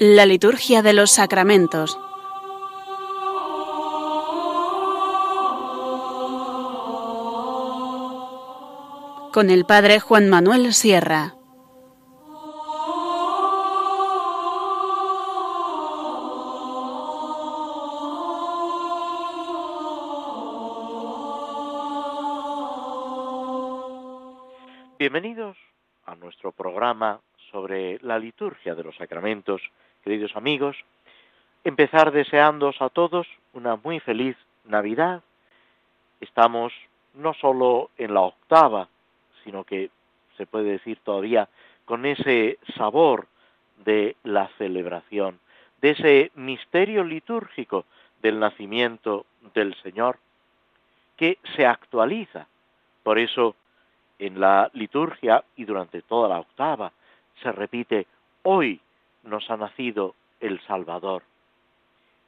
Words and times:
La 0.00 0.26
liturgia 0.26 0.80
de 0.80 0.92
los 0.92 1.10
sacramentos. 1.10 1.98
Con 9.32 9.50
el 9.50 9.64
Padre 9.64 9.98
Juan 9.98 10.28
Manuel 10.28 10.72
Sierra. 10.72 11.34
Bienvenidos 25.00 25.56
a 26.06 26.14
nuestro 26.14 26.52
programa 26.52 27.20
sobre 27.50 27.98
la 28.02 28.18
liturgia 28.18 28.74
de 28.76 28.84
los 28.84 28.96
sacramentos, 28.96 29.60
amigos. 30.38 30.76
Empezar 31.64 32.12
deseándoos 32.12 32.80
a 32.80 32.88
todos 32.88 33.26
una 33.52 33.76
muy 33.76 33.98
feliz 34.00 34.36
Navidad. 34.64 35.22
Estamos 36.20 36.72
no 37.14 37.34
solo 37.34 37.90
en 37.98 38.14
la 38.14 38.20
octava, 38.20 38.88
sino 39.44 39.64
que 39.64 39.90
se 40.36 40.46
puede 40.46 40.70
decir 40.70 40.98
todavía 41.04 41.48
con 41.84 42.06
ese 42.06 42.58
sabor 42.76 43.26
de 43.84 44.16
la 44.22 44.48
celebración, 44.58 45.40
de 45.80 45.90
ese 45.90 46.30
misterio 46.36 47.02
litúrgico 47.02 47.84
del 48.22 48.38
nacimiento 48.38 49.26
del 49.54 49.74
Señor, 49.82 50.18
que 51.16 51.38
se 51.56 51.66
actualiza. 51.66 52.46
Por 53.02 53.18
eso, 53.18 53.56
en 54.20 54.38
la 54.38 54.70
liturgia 54.74 55.42
y 55.56 55.64
durante 55.64 56.02
toda 56.02 56.28
la 56.28 56.38
octava, 56.38 56.92
se 57.42 57.50
repite, 57.50 58.06
hoy 58.44 58.80
nos 59.24 59.50
ha 59.50 59.56
nacido 59.56 60.14
el 60.40 60.60
Salvador. 60.66 61.22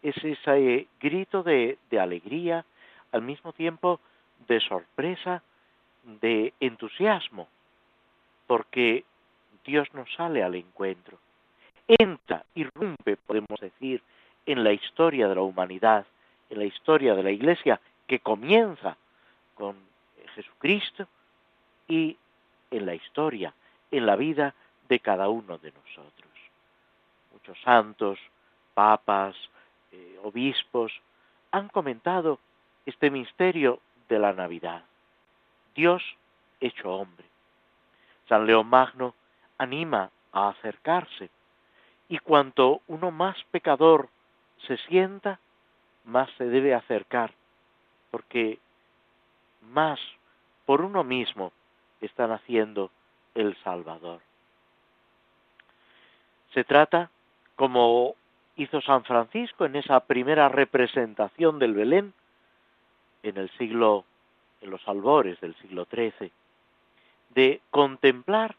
Es 0.03 0.17
ese 0.25 0.89
grito 1.01 1.43
de, 1.43 1.79
alegría, 1.99 2.65
al 3.13 3.23
mismo 3.23 3.53
tiempo 3.53 4.01
de 4.49 4.61
sorpresa, 4.61 5.43
de 6.05 6.55
entusiasmo, 6.61 7.49
porque 8.47 9.05
Dios 9.65 9.93
nos 9.93 10.13
sale 10.15 10.43
al 10.43 10.55
encuentro. 10.55 11.19
Entra, 11.87 12.45
irrumpe, 12.55 13.17
podemos 13.17 13.61
decir, 13.61 14.03
en 14.47 14.65
la 14.65 14.73
historia 14.73 15.29
de 15.29 15.35
la 15.35 15.43
humanidad, 15.43 16.07
en 16.49 16.59
la 16.59 16.65
historia 16.65 17.15
de 17.15 17.23
la 17.23 17.31
Iglesia, 17.31 17.81
que 18.07 18.21
comienza 18.21 18.97
con 19.55 19.77
Jesucristo 20.35 21.07
y 21.87 22.17
en 22.71 22.87
la 22.87 22.95
historia, 22.95 23.53
en 23.91 24.07
la 24.07 24.17
vida 24.17 24.55
de 24.89 25.01
cada 25.01 25.29
uno 25.29 25.59
de 25.59 25.73
nosotros. 25.73 26.20
Muchos 27.51 27.65
santos, 27.65 28.19
papas, 28.75 29.35
eh, 29.91 30.21
obispos 30.23 30.93
han 31.51 31.69
comentado 31.69 32.39
este 32.87 33.11
misterio 33.11 33.81
de 34.09 34.21
la 34.21 34.33
Navidad. 34.33 34.85
Dios 35.75 36.01
hecho 36.61 36.93
hombre. 36.93 37.27
San 38.29 38.47
León 38.47 38.69
Magno 38.69 39.17
anima 39.59 40.11
a 40.31 40.51
acercarse 40.51 41.29
y 42.09 42.19
cuanto 42.19 42.83
uno 42.87 43.11
más 43.11 43.37
pecador 43.51 44.11
se 44.69 44.77
sienta, 44.77 45.41
más 46.05 46.31
se 46.39 46.45
debe 46.45 46.73
acercar, 46.73 47.33
porque 48.13 48.61
más 49.61 49.99
por 50.67 50.83
uno 50.83 51.03
mismo 51.03 51.51
están 52.01 52.31
haciendo 52.31 52.93
el 53.35 53.57
Salvador. 53.65 54.21
Se 56.55 56.63
trata, 56.63 57.11
como 57.61 58.17
hizo 58.57 58.81
San 58.81 59.05
Francisco 59.05 59.67
en 59.67 59.77
esa 59.77 60.01
primera 60.01 60.49
representación 60.49 61.59
del 61.59 61.75
Belén, 61.75 62.15
en 63.23 63.37
el 63.37 63.51
siglo, 63.59 64.07
en 64.63 64.71
los 64.71 64.81
albores 64.89 65.39
del 65.43 65.55
siglo 65.57 65.87
XIII, 65.95 66.33
de 67.35 67.61
contemplar 67.71 68.57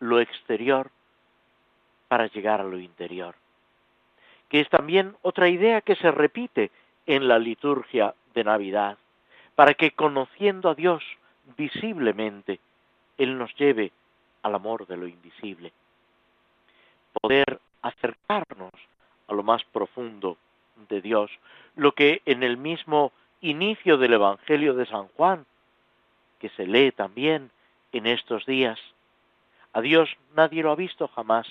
lo 0.00 0.20
exterior 0.20 0.90
para 2.08 2.26
llegar 2.26 2.60
a 2.60 2.64
lo 2.64 2.78
interior, 2.78 3.34
que 4.50 4.60
es 4.60 4.68
también 4.68 5.16
otra 5.22 5.48
idea 5.48 5.80
que 5.80 5.96
se 5.96 6.10
repite 6.10 6.70
en 7.06 7.28
la 7.28 7.38
liturgia 7.38 8.14
de 8.34 8.44
Navidad, 8.44 8.98
para 9.54 9.72
que 9.72 9.92
conociendo 9.92 10.68
a 10.68 10.74
Dios 10.74 11.02
visiblemente, 11.56 12.60
Él 13.16 13.38
nos 13.38 13.54
lleve 13.56 13.90
al 14.42 14.54
amor 14.54 14.86
de 14.86 14.98
lo 14.98 15.06
invisible. 15.06 15.72
Poder 17.22 17.58
acercarnos 17.88 18.72
a 19.28 19.34
lo 19.34 19.42
más 19.42 19.64
profundo 19.64 20.36
de 20.88 21.00
Dios, 21.00 21.30
lo 21.74 21.92
que 21.92 22.22
en 22.26 22.42
el 22.42 22.56
mismo 22.56 23.12
inicio 23.40 23.98
del 23.98 24.14
Evangelio 24.14 24.74
de 24.74 24.86
San 24.86 25.08
Juan, 25.08 25.46
que 26.38 26.48
se 26.50 26.66
lee 26.66 26.92
también 26.92 27.50
en 27.92 28.06
estos 28.06 28.44
días, 28.46 28.78
a 29.72 29.80
Dios 29.80 30.08
nadie 30.34 30.62
lo 30.62 30.72
ha 30.72 30.76
visto 30.76 31.08
jamás, 31.08 31.46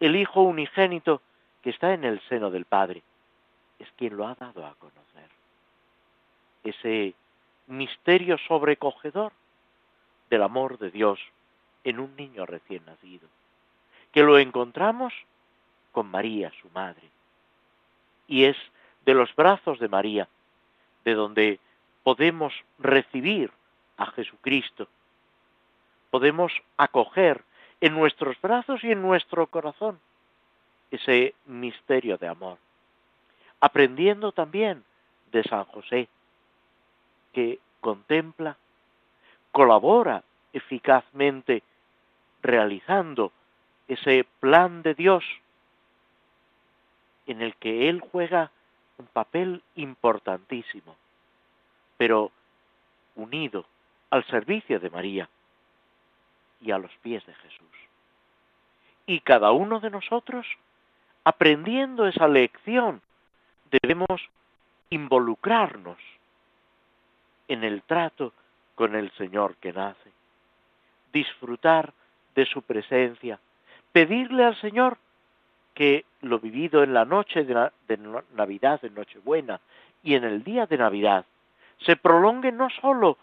el 0.00 0.16
Hijo 0.16 0.42
unigénito 0.42 1.20
que 1.62 1.70
está 1.70 1.92
en 1.92 2.04
el 2.04 2.20
seno 2.28 2.50
del 2.50 2.64
Padre, 2.64 3.02
es 3.78 3.88
quien 3.96 4.16
lo 4.16 4.26
ha 4.26 4.34
dado 4.34 4.64
a 4.66 4.74
conocer. 4.74 5.28
Ese 6.64 7.14
misterio 7.66 8.38
sobrecogedor 8.38 9.32
del 10.28 10.42
amor 10.42 10.78
de 10.78 10.90
Dios 10.90 11.20
en 11.84 12.00
un 12.00 12.14
niño 12.16 12.46
recién 12.46 12.84
nacido 12.84 13.28
que 14.12 14.22
lo 14.22 14.38
encontramos 14.38 15.12
con 15.92 16.10
María, 16.10 16.52
su 16.60 16.68
madre. 16.70 17.02
Y 18.26 18.44
es 18.44 18.56
de 19.04 19.14
los 19.14 19.34
brazos 19.34 19.78
de 19.78 19.88
María 19.88 20.28
de 21.04 21.14
donde 21.14 21.58
podemos 22.02 22.52
recibir 22.78 23.50
a 23.96 24.06
Jesucristo. 24.06 24.88
Podemos 26.10 26.52
acoger 26.76 27.42
en 27.80 27.94
nuestros 27.94 28.40
brazos 28.40 28.82
y 28.84 28.92
en 28.92 29.02
nuestro 29.02 29.46
corazón 29.46 29.98
ese 30.90 31.34
misterio 31.46 32.18
de 32.18 32.28
amor. 32.28 32.58
Aprendiendo 33.60 34.32
también 34.32 34.84
de 35.32 35.42
San 35.44 35.64
José, 35.66 36.08
que 37.32 37.58
contempla, 37.80 38.56
colabora 39.52 40.24
eficazmente 40.52 41.62
realizando 42.42 43.32
ese 43.88 44.26
plan 44.40 44.82
de 44.82 44.94
Dios 44.94 45.24
en 47.30 47.42
el 47.42 47.54
que 47.56 47.88
Él 47.88 48.00
juega 48.00 48.50
un 48.98 49.06
papel 49.06 49.62
importantísimo, 49.76 50.96
pero 51.96 52.32
unido 53.14 53.66
al 54.10 54.24
servicio 54.26 54.80
de 54.80 54.90
María 54.90 55.28
y 56.60 56.72
a 56.72 56.78
los 56.78 56.90
pies 57.02 57.24
de 57.26 57.34
Jesús. 57.34 57.66
Y 59.06 59.20
cada 59.20 59.52
uno 59.52 59.78
de 59.78 59.90
nosotros, 59.90 60.44
aprendiendo 61.22 62.06
esa 62.06 62.26
lección, 62.26 63.00
debemos 63.70 64.28
involucrarnos 64.90 65.98
en 67.46 67.62
el 67.62 67.82
trato 67.82 68.32
con 68.74 68.96
el 68.96 69.10
Señor 69.12 69.54
que 69.56 69.72
nace, 69.72 70.10
disfrutar 71.12 71.92
de 72.34 72.44
su 72.46 72.62
presencia, 72.62 73.38
pedirle 73.92 74.44
al 74.44 74.60
Señor 74.60 74.98
que 75.80 76.04
lo 76.20 76.38
vivido 76.38 76.82
en 76.82 76.92
la 76.92 77.06
noche 77.06 77.42
de, 77.42 77.70
Navidad, 78.34 78.84
en 78.84 78.94
Nochebuena 78.94 79.62
y 80.02 80.14
en 80.14 80.24
el 80.24 80.44
día 80.44 80.66
de 80.66 80.76
Navidad, 80.76 81.24
se 81.78 81.96
prolongue 81.96 82.52
no 82.52 82.68
sólo 82.68 83.16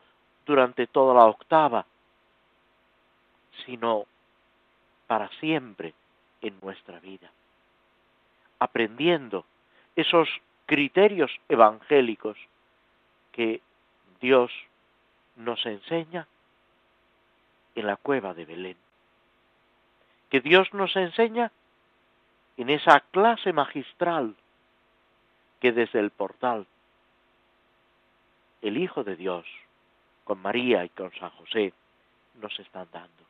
durante 0.44 0.88
toda 0.88 1.14
la 1.14 1.26
octava, 1.26 1.86
sino 3.64 4.08
para 5.06 5.30
siempre 5.40 5.94
en 6.42 6.60
nuestra 6.60 7.00
vida, 7.00 7.30
aprendiendo 8.58 9.46
esos 9.96 10.28
criterios 10.66 11.30
evangélicos 11.50 12.40
que 13.34 13.62
Dios 14.20 14.52
nos 15.36 15.64
enseña 15.64 16.26
en 17.76 17.86
la 17.86 17.98
cueva 17.98 18.34
de 18.34 18.46
Belén 18.46 18.78
que 20.30 20.42
Dios 20.42 20.74
nos 20.74 20.96
enseña 20.96 21.52
en 22.58 22.72
esa 22.72 23.00
clase 23.12 23.54
magistral 23.54 24.36
que 25.60 25.72
desde 25.72 26.00
el 26.00 26.10
portal 26.10 26.66
el 28.62 28.78
Hijo 28.78 29.04
de 29.04 29.16
Dios, 29.16 29.46
con 30.24 30.42
María 30.42 30.84
y 30.84 30.90
con 30.90 31.14
San 31.14 31.30
José, 31.30 31.74
nos 32.42 32.60
están 32.60 32.88
dando. 32.92 33.24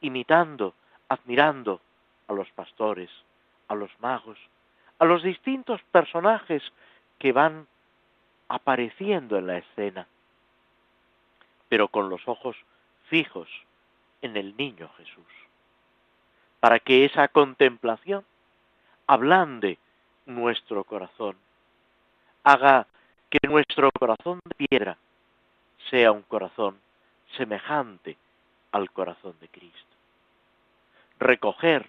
Imitando, 0.00 0.74
admirando 1.08 1.80
a 2.28 2.32
los 2.32 2.48
pastores, 2.52 3.10
a 3.66 3.74
los 3.74 3.90
magos, 3.98 4.38
a 5.00 5.04
los 5.04 5.22
distintos 5.24 5.82
personajes 5.90 6.62
que 7.18 7.32
van 7.32 7.66
apareciendo 8.48 9.36
en 9.36 9.48
la 9.48 9.58
escena, 9.58 10.06
pero 11.68 11.88
con 11.88 12.08
los 12.08 12.26
ojos 12.28 12.56
fijos 13.08 13.48
en 14.22 14.36
el 14.36 14.56
niño 14.56 14.88
Jesús 14.96 15.47
para 16.60 16.80
que 16.80 17.04
esa 17.04 17.28
contemplación 17.28 18.24
ablande 19.06 19.78
nuestro 20.26 20.84
corazón, 20.84 21.36
haga 22.44 22.86
que 23.30 23.38
nuestro 23.46 23.90
corazón 23.90 24.40
de 24.44 24.66
piedra 24.66 24.96
sea 25.90 26.12
un 26.12 26.22
corazón 26.22 26.78
semejante 27.36 28.16
al 28.72 28.90
corazón 28.90 29.34
de 29.40 29.48
Cristo. 29.48 29.96
Recoger 31.18 31.88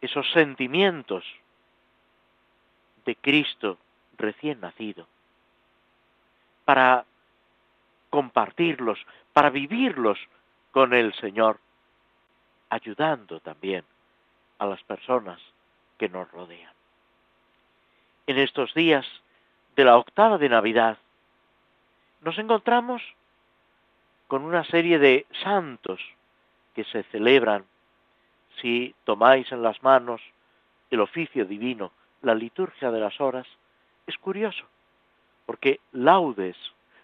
esos 0.00 0.30
sentimientos 0.32 1.24
de 3.04 3.16
Cristo 3.16 3.78
recién 4.16 4.60
nacido, 4.60 5.06
para 6.64 7.04
compartirlos, 8.10 8.98
para 9.32 9.50
vivirlos 9.50 10.18
con 10.72 10.94
el 10.94 11.14
Señor, 11.14 11.58
ayudando 12.74 13.38
también 13.38 13.84
a 14.58 14.66
las 14.66 14.82
personas 14.82 15.40
que 15.96 16.08
nos 16.08 16.28
rodean. 16.32 16.72
En 18.26 18.36
estos 18.38 18.74
días 18.74 19.06
de 19.76 19.84
la 19.84 19.96
octava 19.96 20.38
de 20.38 20.48
Navidad, 20.48 20.98
nos 22.22 22.36
encontramos 22.36 23.00
con 24.26 24.42
una 24.42 24.64
serie 24.64 24.98
de 24.98 25.24
santos 25.44 26.00
que 26.74 26.82
se 26.84 27.04
celebran 27.04 27.64
si 28.60 28.92
tomáis 29.04 29.52
en 29.52 29.62
las 29.62 29.80
manos 29.84 30.20
el 30.90 31.00
oficio 31.00 31.44
divino, 31.44 31.92
la 32.22 32.34
liturgia 32.34 32.90
de 32.90 32.98
las 32.98 33.20
horas, 33.20 33.46
es 34.08 34.18
curioso, 34.18 34.64
porque 35.46 35.78
laudes, 35.92 36.56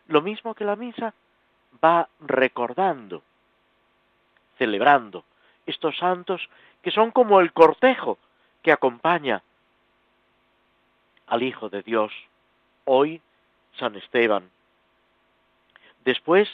lo 0.08 0.20
mismo 0.20 0.52
que 0.54 0.64
la 0.64 0.74
misa, 0.74 1.14
va 1.84 2.08
recordando, 2.18 3.22
celebrando 4.58 5.24
estos 5.66 5.96
santos 5.98 6.48
que 6.82 6.90
son 6.90 7.10
como 7.10 7.40
el 7.40 7.52
cortejo 7.52 8.18
que 8.62 8.72
acompaña 8.72 9.42
al 11.26 11.42
Hijo 11.42 11.68
de 11.68 11.82
Dios. 11.82 12.12
Hoy 12.84 13.22
San 13.78 13.94
Esteban. 13.96 14.50
Después 16.04 16.48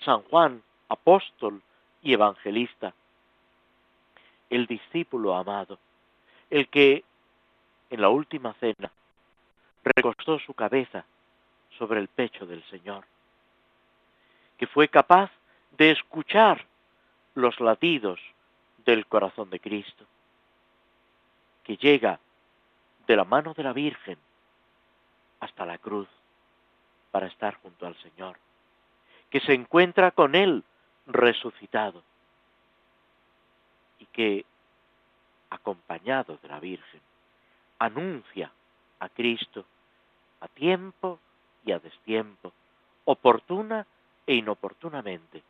San 0.00 0.22
Juan, 0.22 0.62
apóstol 0.88 1.62
y 2.02 2.12
evangelista. 2.12 2.94
El 4.50 4.66
discípulo 4.66 5.34
amado, 5.34 5.78
el 6.50 6.68
que 6.68 7.02
en 7.90 8.00
la 8.00 8.10
última 8.10 8.52
cena 8.54 8.90
recostó 9.82 10.38
su 10.38 10.54
cabeza 10.54 11.04
sobre 11.78 12.00
el 12.00 12.08
pecho 12.08 12.46
del 12.46 12.62
Señor, 12.64 13.04
que 14.58 14.66
fue 14.66 14.88
capaz 14.88 15.30
de 15.72 15.90
escuchar 15.90 16.66
los 17.34 17.58
latidos 17.60 18.20
del 18.84 19.06
corazón 19.06 19.50
de 19.50 19.60
Cristo, 19.60 20.04
que 21.62 21.76
llega 21.76 22.20
de 23.06 23.16
la 23.16 23.24
mano 23.24 23.54
de 23.54 23.62
la 23.62 23.72
Virgen 23.72 24.18
hasta 25.40 25.66
la 25.66 25.78
cruz 25.78 26.08
para 27.10 27.26
estar 27.26 27.54
junto 27.56 27.86
al 27.86 27.96
Señor, 27.96 28.38
que 29.30 29.40
se 29.40 29.54
encuentra 29.54 30.10
con 30.10 30.34
Él 30.34 30.64
resucitado 31.06 32.02
y 33.98 34.06
que, 34.06 34.44
acompañado 35.50 36.38
de 36.42 36.48
la 36.48 36.60
Virgen, 36.60 37.00
anuncia 37.78 38.50
a 39.00 39.08
Cristo 39.08 39.64
a 40.44 40.48
tiempo 40.48 41.18
y 41.64 41.72
a 41.72 41.78
destiempo, 41.78 42.52
oportuna 43.06 43.86
e 44.26 44.34
inoportunamente, 44.34 45.42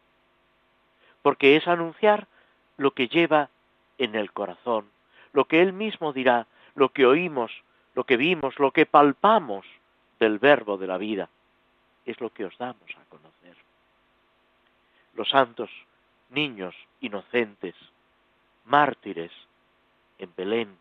porque 1.25 1.57
es 1.57 1.67
anunciar 1.67 2.29
lo 2.77 2.91
que 2.91 3.09
lleva 3.09 3.49
en 3.97 4.15
el 4.15 4.31
corazón, 4.33 4.91
lo 5.33 5.47
que 5.47 5.63
Él 5.63 5.73
mismo 5.73 6.13
dirá, 6.13 6.47
lo 6.75 6.91
que 6.91 7.07
oímos, 7.07 7.51
lo 7.95 8.05
que 8.05 8.19
vimos, 8.19 8.59
lo 8.59 8.73
que 8.73 8.85
palpamos 8.85 9.65
del 10.21 10.39
verbo 10.39 10.77
de 10.77 10.87
la 10.87 10.99
vida, 10.99 11.31
es 12.05 12.21
lo 12.21 12.29
que 12.29 12.45
os 12.45 12.59
damos 12.59 12.91
a 13.01 13.09
conocer. 13.09 13.57
Los 15.15 15.31
santos 15.31 15.71
niños 16.29 16.75
inocentes, 17.01 17.75
mártires 18.67 19.33
en 20.19 20.31
Belén, 20.37 20.77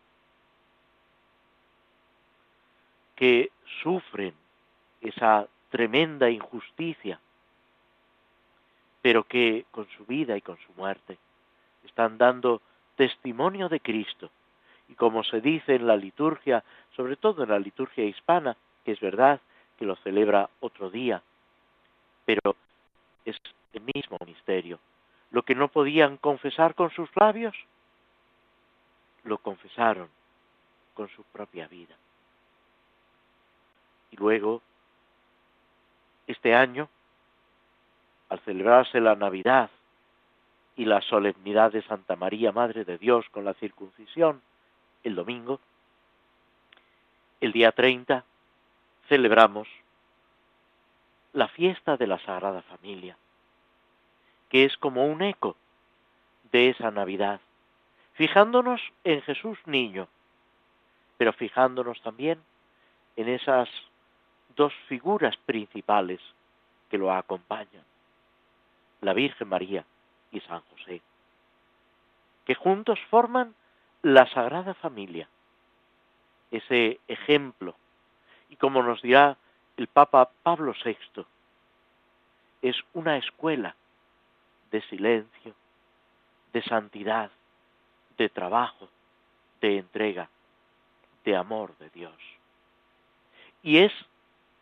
que 3.16 3.50
sufren 3.82 4.34
esa 5.00 5.48
tremenda 5.70 6.28
injusticia, 6.28 7.18
pero 9.04 9.24
que 9.24 9.66
con 9.70 9.86
su 9.90 10.06
vida 10.06 10.34
y 10.34 10.40
con 10.40 10.56
su 10.56 10.72
muerte 10.78 11.18
están 11.84 12.16
dando 12.16 12.62
testimonio 12.96 13.68
de 13.68 13.80
Cristo. 13.80 14.30
Y 14.88 14.94
como 14.94 15.22
se 15.22 15.42
dice 15.42 15.74
en 15.74 15.86
la 15.86 15.94
liturgia, 15.94 16.64
sobre 16.96 17.16
todo 17.16 17.42
en 17.42 17.50
la 17.50 17.58
liturgia 17.58 18.02
hispana, 18.02 18.56
que 18.82 18.92
es 18.92 19.00
verdad 19.00 19.42
que 19.78 19.84
lo 19.84 19.94
celebra 19.96 20.48
otro 20.60 20.88
día, 20.88 21.22
pero 22.24 22.56
es 23.26 23.36
el 23.74 23.82
mismo 23.94 24.16
misterio. 24.24 24.78
Lo 25.32 25.42
que 25.42 25.54
no 25.54 25.68
podían 25.68 26.16
confesar 26.16 26.74
con 26.74 26.90
sus 26.90 27.10
labios, 27.14 27.54
lo 29.24 29.36
confesaron 29.36 30.08
con 30.94 31.10
su 31.10 31.24
propia 31.24 31.68
vida. 31.68 31.94
Y 34.12 34.16
luego, 34.16 34.62
este 36.26 36.54
año, 36.54 36.88
al 38.34 38.40
celebrarse 38.40 39.00
la 39.00 39.14
Navidad 39.14 39.70
y 40.76 40.84
la 40.86 41.00
solemnidad 41.02 41.70
de 41.70 41.82
Santa 41.82 42.16
María, 42.16 42.50
Madre 42.50 42.84
de 42.84 42.98
Dios, 42.98 43.24
con 43.30 43.44
la 43.44 43.54
circuncisión, 43.54 44.42
el 45.04 45.14
domingo, 45.14 45.60
el 47.40 47.52
día 47.52 47.70
30, 47.70 48.24
celebramos 49.08 49.68
la 51.32 51.46
fiesta 51.46 51.96
de 51.96 52.08
la 52.08 52.18
Sagrada 52.18 52.62
Familia, 52.62 53.16
que 54.48 54.64
es 54.64 54.76
como 54.78 55.06
un 55.06 55.22
eco 55.22 55.56
de 56.50 56.70
esa 56.70 56.90
Navidad, 56.90 57.40
fijándonos 58.14 58.80
en 59.04 59.22
Jesús 59.22 59.58
niño, 59.66 60.08
pero 61.18 61.32
fijándonos 61.32 62.02
también 62.02 62.40
en 63.14 63.28
esas 63.28 63.68
dos 64.56 64.72
figuras 64.88 65.36
principales 65.36 66.20
que 66.90 66.98
lo 66.98 67.12
acompañan, 67.12 67.84
la 69.00 69.12
Virgen 69.12 69.48
María 69.48 69.84
y 70.30 70.40
San 70.40 70.60
José, 70.70 71.02
que 72.44 72.54
juntos 72.54 72.98
forman 73.10 73.54
la 74.02 74.28
Sagrada 74.30 74.74
Familia, 74.74 75.28
ese 76.50 77.00
ejemplo, 77.08 77.74
y 78.50 78.56
como 78.56 78.82
nos 78.82 79.02
dirá 79.02 79.36
el 79.76 79.88
Papa 79.88 80.30
Pablo 80.42 80.74
VI, 80.84 81.24
es 82.62 82.76
una 82.92 83.16
escuela 83.16 83.74
de 84.70 84.80
silencio, 84.82 85.54
de 86.52 86.62
santidad, 86.62 87.30
de 88.16 88.28
trabajo, 88.28 88.88
de 89.60 89.78
entrega, 89.78 90.28
de 91.24 91.36
amor 91.36 91.76
de 91.78 91.90
Dios. 91.90 92.16
Y 93.62 93.78
es 93.78 93.92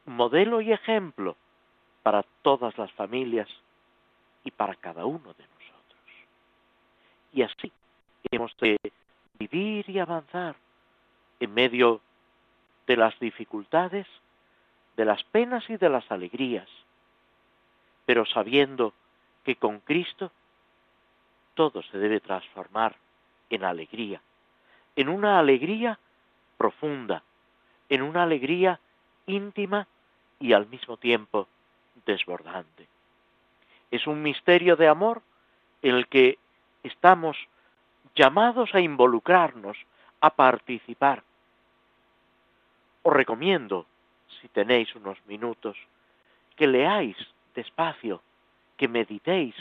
modelo 0.07 0.61
y 0.61 0.73
ejemplo 0.73 1.37
para 2.03 2.23
todas 2.43 2.77
las 2.79 2.91
familias 2.93 3.49
y 4.45 4.51
para 4.51 4.75
cada 4.75 5.05
uno 5.05 5.35
de 5.35 5.45
nosotros. 5.45 6.01
Y 7.33 7.43
así 7.43 7.73
hemos 8.31 8.57
de 8.59 8.79
vivir 9.39 9.89
y 9.89 9.99
avanzar 9.99 10.57
en 11.41 11.55
medio 11.55 12.01
de 12.87 12.97
las 12.97 13.19
dificultades, 13.19 14.07
de 14.97 15.05
las 15.05 15.23
penas 15.25 15.69
y 15.69 15.77
de 15.77 15.89
las 15.89 16.11
alegrías, 16.11 16.69
pero 18.07 18.27
sabiendo 18.27 18.93
que 19.45 19.57
con 19.57 19.81
Cristo 19.81 20.31
todo 21.55 21.83
se 21.83 21.99
debe 21.99 22.21
transformar 22.21 22.97
en 23.51 23.65
alegría, 23.65 24.21
en 24.97 25.09
una 25.09 25.39
alegría 25.39 25.99
profunda, 26.57 27.23
en 27.89 28.03
una 28.03 28.23
alegría 28.23 28.79
íntima 29.27 29.87
y 30.39 30.53
al 30.53 30.67
mismo 30.67 30.97
tiempo 30.97 31.49
desbordante. 32.07 32.92
Es 33.93 34.07
un 34.07 34.23
misterio 34.23 34.75
de 34.75 34.89
amor 34.89 35.21
el 35.83 36.09
que 36.09 36.39
estamos 36.83 37.37
llamados 38.15 38.75
a 38.75 38.81
involucrarnos, 38.81 39.77
a 40.23 40.31
participar. 40.31 41.23
Os 43.03 43.13
recomiendo, 43.13 43.87
si 44.41 44.49
tenéis 44.49 44.95
unos 44.97 45.19
minutos, 45.27 45.77
que 46.57 46.67
leáis 46.67 47.17
despacio, 47.55 48.23
que 48.79 48.89
meditéis, 48.89 49.55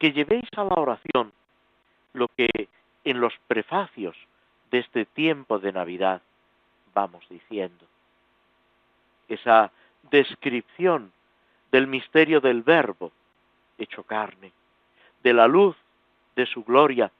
que 0.00 0.10
llevéis 0.10 0.48
a 0.56 0.64
la 0.64 0.74
oración 0.74 1.32
lo 2.12 2.26
que 2.28 2.68
en 3.04 3.20
los 3.20 3.34
prefacios 3.46 4.16
de 4.72 4.80
este 4.80 5.04
tiempo 5.04 5.60
de 5.60 5.70
Navidad 5.70 6.22
vamos 6.92 7.24
diciendo. 7.28 7.84
Esa 9.28 9.70
descripción 10.10 11.12
del 11.70 11.86
misterio 11.86 12.40
del 12.40 12.62
verbo 12.62 13.12
hecho 13.78 14.02
carne, 14.04 14.52
de 15.22 15.32
la 15.32 15.46
luz 15.46 15.76
de 16.34 16.46
su 16.46 16.64
gloria, 16.64 17.10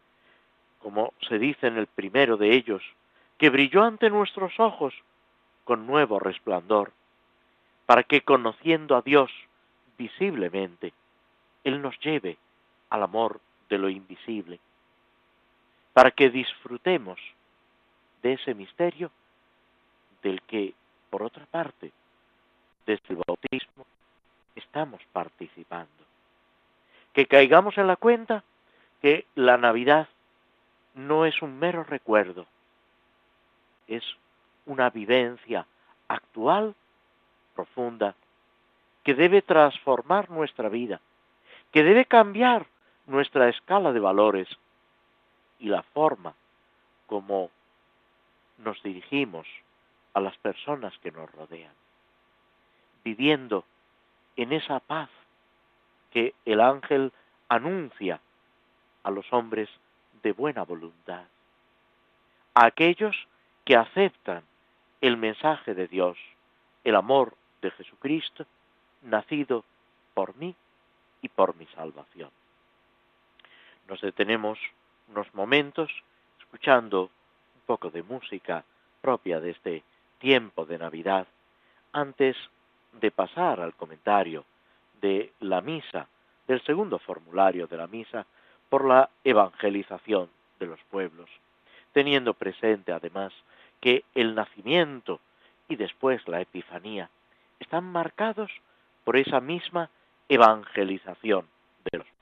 como 0.80 1.12
se 1.28 1.38
dice 1.38 1.66
en 1.66 1.76
el 1.76 1.86
primero 1.86 2.36
de 2.36 2.54
ellos, 2.54 2.82
que 3.38 3.50
brilló 3.50 3.82
ante 3.82 4.10
nuestros 4.10 4.58
ojos 4.60 4.94
con 5.64 5.86
nuevo 5.86 6.18
resplandor, 6.18 6.92
para 7.86 8.02
que 8.02 8.20
conociendo 8.20 8.96
a 8.96 9.02
Dios 9.02 9.30
visiblemente, 9.98 10.92
Él 11.64 11.82
nos 11.82 11.98
lleve 12.00 12.38
al 12.90 13.02
amor 13.02 13.40
de 13.68 13.78
lo 13.78 13.88
invisible, 13.88 14.60
para 15.92 16.10
que 16.10 16.30
disfrutemos 16.30 17.18
de 18.22 18.34
ese 18.34 18.54
misterio 18.54 19.10
del 20.22 20.42
que, 20.42 20.74
por 21.10 21.22
otra 21.22 21.46
parte, 21.46 21.92
desde 22.86 23.04
el 23.08 23.20
bautismo 23.26 23.86
estamos 24.54 25.00
participando. 25.12 26.05
Que 27.16 27.24
caigamos 27.24 27.78
en 27.78 27.86
la 27.86 27.96
cuenta 27.96 28.44
que 29.00 29.24
la 29.36 29.56
Navidad 29.56 30.06
no 30.92 31.24
es 31.24 31.40
un 31.40 31.58
mero 31.58 31.82
recuerdo, 31.82 32.44
es 33.86 34.04
una 34.66 34.90
vivencia 34.90 35.66
actual, 36.08 36.74
profunda, 37.54 38.14
que 39.02 39.14
debe 39.14 39.40
transformar 39.40 40.28
nuestra 40.28 40.68
vida, 40.68 41.00
que 41.72 41.84
debe 41.84 42.04
cambiar 42.04 42.66
nuestra 43.06 43.48
escala 43.48 43.92
de 43.92 44.00
valores 44.00 44.48
y 45.58 45.70
la 45.70 45.84
forma 45.84 46.34
como 47.06 47.50
nos 48.58 48.82
dirigimos 48.82 49.46
a 50.12 50.20
las 50.20 50.36
personas 50.36 50.92
que 50.98 51.12
nos 51.12 51.32
rodean, 51.32 51.72
viviendo 53.02 53.64
en 54.36 54.52
esa 54.52 54.80
paz 54.80 55.08
que 56.10 56.34
el 56.44 56.60
ángel 56.60 57.12
anuncia 57.48 58.20
a 59.02 59.10
los 59.10 59.32
hombres 59.32 59.68
de 60.22 60.32
buena 60.32 60.64
voluntad, 60.64 61.24
a 62.54 62.66
aquellos 62.66 63.16
que 63.64 63.76
aceptan 63.76 64.42
el 65.00 65.16
mensaje 65.16 65.74
de 65.74 65.86
Dios, 65.86 66.16
el 66.84 66.96
amor 66.96 67.36
de 67.62 67.70
Jesucristo, 67.70 68.46
nacido 69.02 69.64
por 70.14 70.34
mí 70.36 70.54
y 71.22 71.28
por 71.28 71.54
mi 71.56 71.66
salvación. 71.66 72.30
Nos 73.88 74.00
detenemos 74.00 74.58
unos 75.08 75.32
momentos 75.34 75.90
escuchando 76.40 77.02
un 77.02 77.60
poco 77.66 77.90
de 77.90 78.02
música 78.02 78.64
propia 79.00 79.40
de 79.40 79.50
este 79.50 79.82
tiempo 80.18 80.64
de 80.64 80.78
Navidad 80.78 81.26
antes 81.92 82.36
de 83.00 83.10
pasar 83.10 83.60
al 83.60 83.74
comentario 83.74 84.44
de 85.00 85.32
la 85.40 85.60
misa, 85.60 86.08
del 86.46 86.62
segundo 86.62 86.98
formulario 86.98 87.66
de 87.66 87.76
la 87.76 87.86
misa, 87.86 88.26
por 88.68 88.84
la 88.84 89.10
evangelización 89.24 90.28
de 90.58 90.66
los 90.66 90.80
pueblos, 90.90 91.30
teniendo 91.92 92.34
presente 92.34 92.92
además 92.92 93.32
que 93.80 94.04
el 94.14 94.34
nacimiento 94.34 95.20
y 95.68 95.76
después 95.76 96.26
la 96.28 96.40
epifanía 96.40 97.10
están 97.60 97.84
marcados 97.84 98.50
por 99.04 99.16
esa 99.16 99.40
misma 99.40 99.90
evangelización 100.28 101.46
de 101.90 101.98
los 101.98 102.15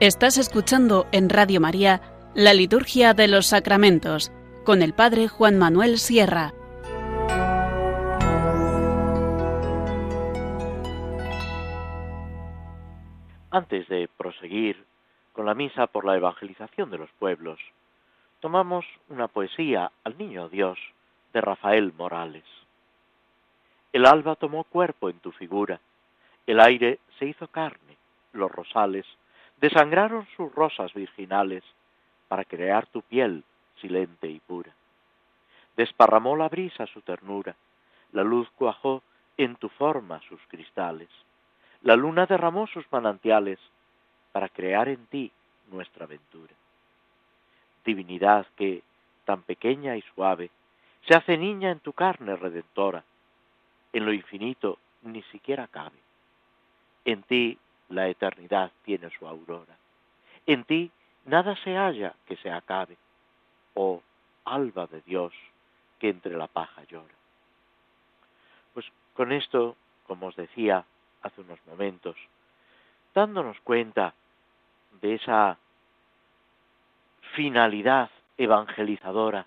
Estás 0.00 0.38
escuchando 0.38 1.06
en 1.12 1.28
Radio 1.28 1.60
María 1.60 2.00
la 2.34 2.54
Liturgia 2.54 3.12
de 3.12 3.28
los 3.28 3.48
Sacramentos 3.48 4.32
con 4.64 4.80
el 4.80 4.94
Padre 4.94 5.28
Juan 5.28 5.58
Manuel 5.58 5.98
Sierra. 5.98 6.54
Antes 13.50 13.86
de 13.88 14.08
proseguir 14.16 14.82
con 15.34 15.44
la 15.44 15.52
misa 15.52 15.86
por 15.86 16.06
la 16.06 16.16
evangelización 16.16 16.90
de 16.90 16.96
los 16.96 17.10
pueblos, 17.18 17.60
tomamos 18.40 18.86
una 19.10 19.28
poesía 19.28 19.92
al 20.02 20.16
Niño 20.16 20.48
Dios 20.48 20.78
de 21.34 21.42
Rafael 21.42 21.92
Morales. 21.92 22.44
El 23.92 24.06
alba 24.06 24.34
tomó 24.36 24.64
cuerpo 24.64 25.10
en 25.10 25.18
tu 25.18 25.30
figura, 25.32 25.78
el 26.46 26.58
aire 26.58 27.00
se 27.18 27.26
hizo 27.26 27.48
carne, 27.48 27.98
los 28.32 28.50
rosales 28.50 29.04
desangraron 29.60 30.26
sus 30.36 30.54
rosas 30.54 30.92
virginales 30.94 31.62
para 32.28 32.44
crear 32.44 32.86
tu 32.86 33.02
piel 33.02 33.44
silente 33.80 34.28
y 34.28 34.40
pura. 34.40 34.72
Desparramó 35.76 36.36
la 36.36 36.48
brisa 36.48 36.86
su 36.86 37.00
ternura, 37.02 37.54
la 38.12 38.22
luz 38.22 38.48
cuajó 38.56 39.02
en 39.36 39.56
tu 39.56 39.68
forma 39.68 40.20
sus 40.28 40.40
cristales, 40.48 41.08
la 41.82 41.96
luna 41.96 42.26
derramó 42.26 42.66
sus 42.66 42.84
manantiales 42.92 43.58
para 44.32 44.48
crear 44.48 44.88
en 44.88 45.06
ti 45.06 45.32
nuestra 45.70 46.04
aventura. 46.04 46.52
Divinidad 47.84 48.46
que, 48.56 48.82
tan 49.24 49.42
pequeña 49.42 49.96
y 49.96 50.02
suave, 50.14 50.50
se 51.08 51.14
hace 51.14 51.38
niña 51.38 51.70
en 51.70 51.80
tu 51.80 51.94
carne 51.94 52.36
redentora, 52.36 53.02
en 53.92 54.04
lo 54.04 54.12
infinito 54.12 54.78
ni 55.02 55.22
siquiera 55.24 55.66
cabe. 55.68 55.96
En 57.06 57.22
ti 57.22 57.58
la 57.90 58.08
eternidad 58.08 58.70
tiene 58.84 59.10
su 59.10 59.26
aurora. 59.26 59.76
En 60.46 60.64
ti 60.64 60.90
nada 61.26 61.54
se 61.56 61.76
halla 61.76 62.14
que 62.26 62.36
se 62.36 62.50
acabe, 62.50 62.96
oh 63.74 64.02
alba 64.44 64.86
de 64.86 65.00
Dios 65.02 65.32
que 65.98 66.08
entre 66.08 66.36
la 66.36 66.46
paja 66.46 66.82
llora. 66.84 67.14
Pues 68.72 68.86
con 69.14 69.32
esto, 69.32 69.76
como 70.06 70.28
os 70.28 70.36
decía 70.36 70.84
hace 71.22 71.40
unos 71.42 71.58
momentos, 71.66 72.16
dándonos 73.14 73.60
cuenta 73.60 74.14
de 75.02 75.14
esa 75.14 75.58
finalidad 77.34 78.10
evangelizadora, 78.38 79.46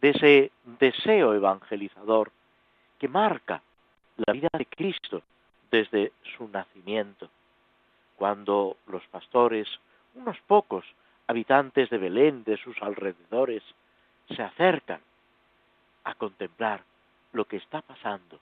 de 0.00 0.10
ese 0.10 0.52
deseo 0.64 1.34
evangelizador 1.34 2.32
que 2.98 3.08
marca 3.08 3.62
la 4.16 4.32
vida 4.32 4.48
de 4.56 4.66
Cristo 4.66 5.22
desde 5.70 6.12
su 6.36 6.48
nacimiento 6.48 7.28
cuando 8.22 8.76
los 8.86 9.04
pastores, 9.08 9.66
unos 10.14 10.38
pocos 10.46 10.84
habitantes 11.26 11.90
de 11.90 11.98
Belén, 11.98 12.44
de 12.44 12.56
sus 12.56 12.80
alrededores, 12.80 13.64
se 14.28 14.40
acercan 14.40 15.00
a 16.04 16.14
contemplar 16.14 16.84
lo 17.32 17.46
que 17.46 17.56
está 17.56 17.82
pasando 17.82 18.38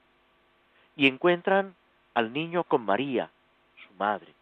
y 0.97 1.07
encuentran 1.07 1.75
al 2.13 2.31
niño 2.31 2.65
con 2.65 2.85
María, 2.85 3.31
su 3.87 3.95
madre, 3.95 4.35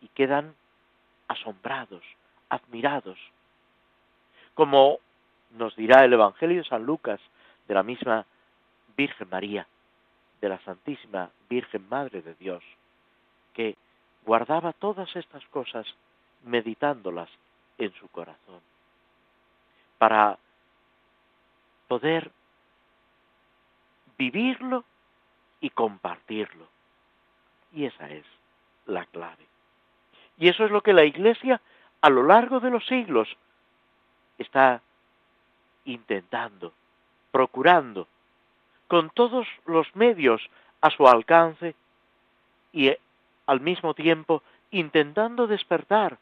y 0.00 0.08
quedan 0.08 0.54
asombrados, 1.28 2.02
admirados, 2.48 3.18
como 4.54 5.00
nos 5.50 5.76
dirá 5.76 6.02
el 6.02 6.14
Evangelio 6.14 6.62
de 6.62 6.68
San 6.70 6.86
Lucas 6.86 7.20
de 7.68 7.74
la 7.74 7.82
misma 7.82 8.24
Virgen 8.96 9.28
María, 9.28 9.66
de 10.40 10.48
la 10.48 10.58
Santísima 10.60 11.28
Virgen 11.50 11.86
Madre 11.90 12.22
de 12.22 12.34
Dios, 12.36 12.64
que 13.52 13.76
guardaba 14.24 14.72
todas 14.72 15.14
estas 15.16 15.44
cosas 15.46 15.86
meditándolas 16.44 17.28
en 17.78 17.92
su 17.94 18.08
corazón, 18.08 18.60
para 19.98 20.38
poder 21.88 22.30
vivirlo 24.18 24.84
y 25.60 25.70
compartirlo. 25.70 26.66
Y 27.72 27.86
esa 27.86 28.10
es 28.10 28.24
la 28.86 29.06
clave. 29.06 29.46
Y 30.38 30.48
eso 30.48 30.64
es 30.64 30.70
lo 30.70 30.82
que 30.82 30.92
la 30.92 31.04
Iglesia 31.04 31.60
a 32.00 32.10
lo 32.10 32.22
largo 32.24 32.60
de 32.60 32.70
los 32.70 32.84
siglos 32.86 33.28
está 34.38 34.82
intentando, 35.84 36.72
procurando, 37.30 38.08
con 38.88 39.10
todos 39.10 39.46
los 39.66 39.94
medios 39.96 40.42
a 40.80 40.90
su 40.90 41.06
alcance 41.06 41.74
y 42.72 42.94
al 43.52 43.60
mismo 43.60 43.92
tiempo 43.92 44.42
intentando 44.70 45.46
despertar 45.46 46.16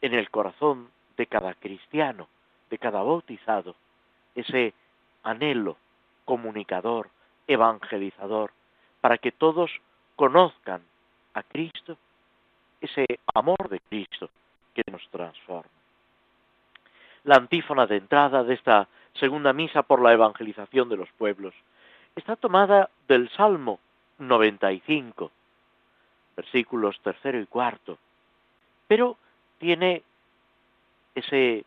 en 0.00 0.14
el 0.14 0.30
corazón 0.30 0.88
de 1.16 1.26
cada 1.26 1.54
cristiano, 1.54 2.28
de 2.70 2.78
cada 2.78 3.02
bautizado, 3.02 3.74
ese 4.36 4.72
anhelo 5.24 5.76
comunicador, 6.24 7.10
evangelizador, 7.48 8.52
para 9.00 9.18
que 9.18 9.32
todos 9.32 9.68
conozcan 10.14 10.82
a 11.34 11.42
Cristo, 11.42 11.98
ese 12.80 13.04
amor 13.34 13.68
de 13.68 13.80
Cristo 13.80 14.30
que 14.74 14.84
nos 14.92 15.02
transforma. 15.08 15.70
La 17.24 17.34
antífona 17.34 17.86
de 17.86 17.96
entrada 17.96 18.44
de 18.44 18.54
esta 18.54 18.86
segunda 19.14 19.52
misa 19.52 19.82
por 19.82 20.00
la 20.00 20.12
evangelización 20.12 20.88
de 20.88 20.98
los 20.98 21.10
pueblos 21.18 21.52
está 22.14 22.36
tomada 22.36 22.90
del 23.08 23.28
Salmo 23.30 23.80
95, 24.18 25.32
versículos 26.36 27.00
tercero 27.00 27.40
y 27.40 27.46
cuarto, 27.46 27.98
pero 28.86 29.16
tiene 29.58 30.02
ese 31.14 31.64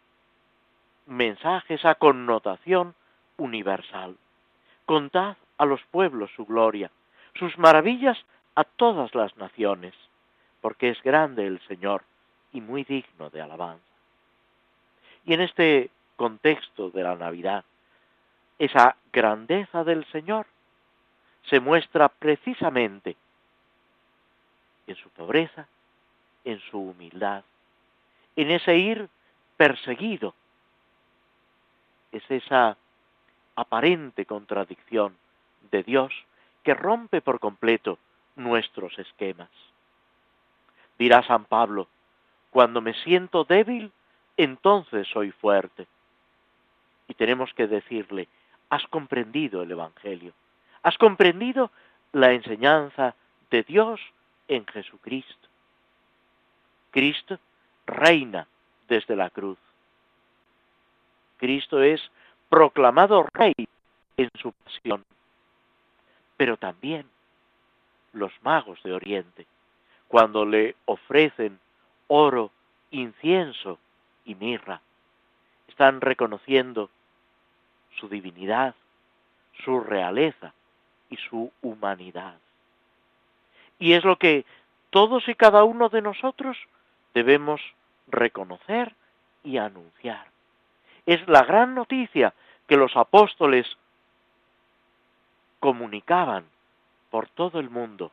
mensaje, 1.05 1.75
esa 1.75 1.95
connotación 1.95 2.93
universal. 3.37 4.15
Contad 4.85 5.37
a 5.57 5.65
los 5.65 5.81
pueblos 5.91 6.29
su 6.35 6.45
gloria, 6.45 6.91
sus 7.35 7.57
maravillas 7.57 8.17
a 8.55 8.63
todas 8.63 9.13
las 9.15 9.35
naciones, 9.37 9.93
porque 10.61 10.89
es 10.89 11.01
grande 11.01 11.45
el 11.45 11.59
Señor 11.67 12.03
y 12.51 12.61
muy 12.61 12.83
digno 12.83 13.29
de 13.29 13.41
alabanza. 13.41 13.83
Y 15.25 15.33
en 15.33 15.41
este 15.41 15.89
contexto 16.15 16.89
de 16.89 17.03
la 17.03 17.15
Navidad, 17.15 17.63
esa 18.59 18.95
grandeza 19.11 19.83
del 19.83 20.05
Señor 20.05 20.47
se 21.43 21.59
muestra 21.59 22.09
precisamente 22.09 23.15
en 24.87 24.95
su 24.95 25.09
pobreza, 25.09 25.67
en 26.43 26.59
su 26.71 26.79
humildad, 26.79 27.43
en 28.35 28.51
ese 28.51 28.77
ir 28.77 29.09
perseguido. 29.57 30.33
Es 32.11 32.23
esa 32.29 32.77
aparente 33.55 34.25
contradicción 34.25 35.15
de 35.71 35.83
Dios 35.83 36.13
que 36.63 36.73
rompe 36.73 37.21
por 37.21 37.39
completo 37.39 37.99
nuestros 38.35 38.97
esquemas. 38.99 39.49
Dirá 40.97 41.23
San 41.23 41.45
Pablo, 41.45 41.87
cuando 42.49 42.81
me 42.81 42.93
siento 42.93 43.43
débil, 43.43 43.91
entonces 44.37 45.07
soy 45.07 45.31
fuerte. 45.31 45.87
Y 47.07 47.13
tenemos 47.13 47.53
que 47.53 47.67
decirle, 47.67 48.27
has 48.69 48.85
comprendido 48.87 49.63
el 49.63 49.71
Evangelio, 49.71 50.33
has 50.83 50.97
comprendido 50.97 51.71
la 52.13 52.31
enseñanza 52.33 53.15
de 53.49 53.63
Dios 53.63 53.99
en 54.47 54.65
Jesucristo. 54.67 55.47
Cristo 56.91 57.39
reina 57.85 58.47
desde 58.87 59.15
la 59.15 59.29
cruz. 59.29 59.57
Cristo 61.37 61.81
es 61.81 62.01
proclamado 62.49 63.25
rey 63.33 63.53
en 64.17 64.29
su 64.39 64.51
pasión. 64.51 65.05
Pero 66.37 66.57
también 66.57 67.07
los 68.13 68.31
magos 68.41 68.81
de 68.83 68.93
Oriente, 68.93 69.45
cuando 70.07 70.45
le 70.45 70.75
ofrecen 70.85 71.59
oro, 72.07 72.51
incienso 72.91 73.79
y 74.25 74.35
mirra, 74.35 74.81
están 75.67 76.01
reconociendo 76.01 76.89
su 77.99 78.07
divinidad, 78.07 78.75
su 79.63 79.79
realeza 79.79 80.53
y 81.09 81.17
su 81.17 81.51
humanidad. 81.61 82.39
Y 83.79 83.93
es 83.93 84.03
lo 84.03 84.17
que 84.17 84.45
todos 84.89 85.27
y 85.27 85.35
cada 85.35 85.63
uno 85.63 85.89
de 85.89 86.01
nosotros 86.01 86.57
debemos 87.13 87.61
reconocer 88.07 88.95
y 89.43 89.57
anunciar. 89.57 90.27
Es 91.05 91.25
la 91.27 91.43
gran 91.43 91.75
noticia 91.75 92.33
que 92.67 92.77
los 92.77 92.95
apóstoles 92.95 93.65
comunicaban 95.59 96.45
por 97.09 97.29
todo 97.29 97.59
el 97.59 97.69
mundo 97.69 98.11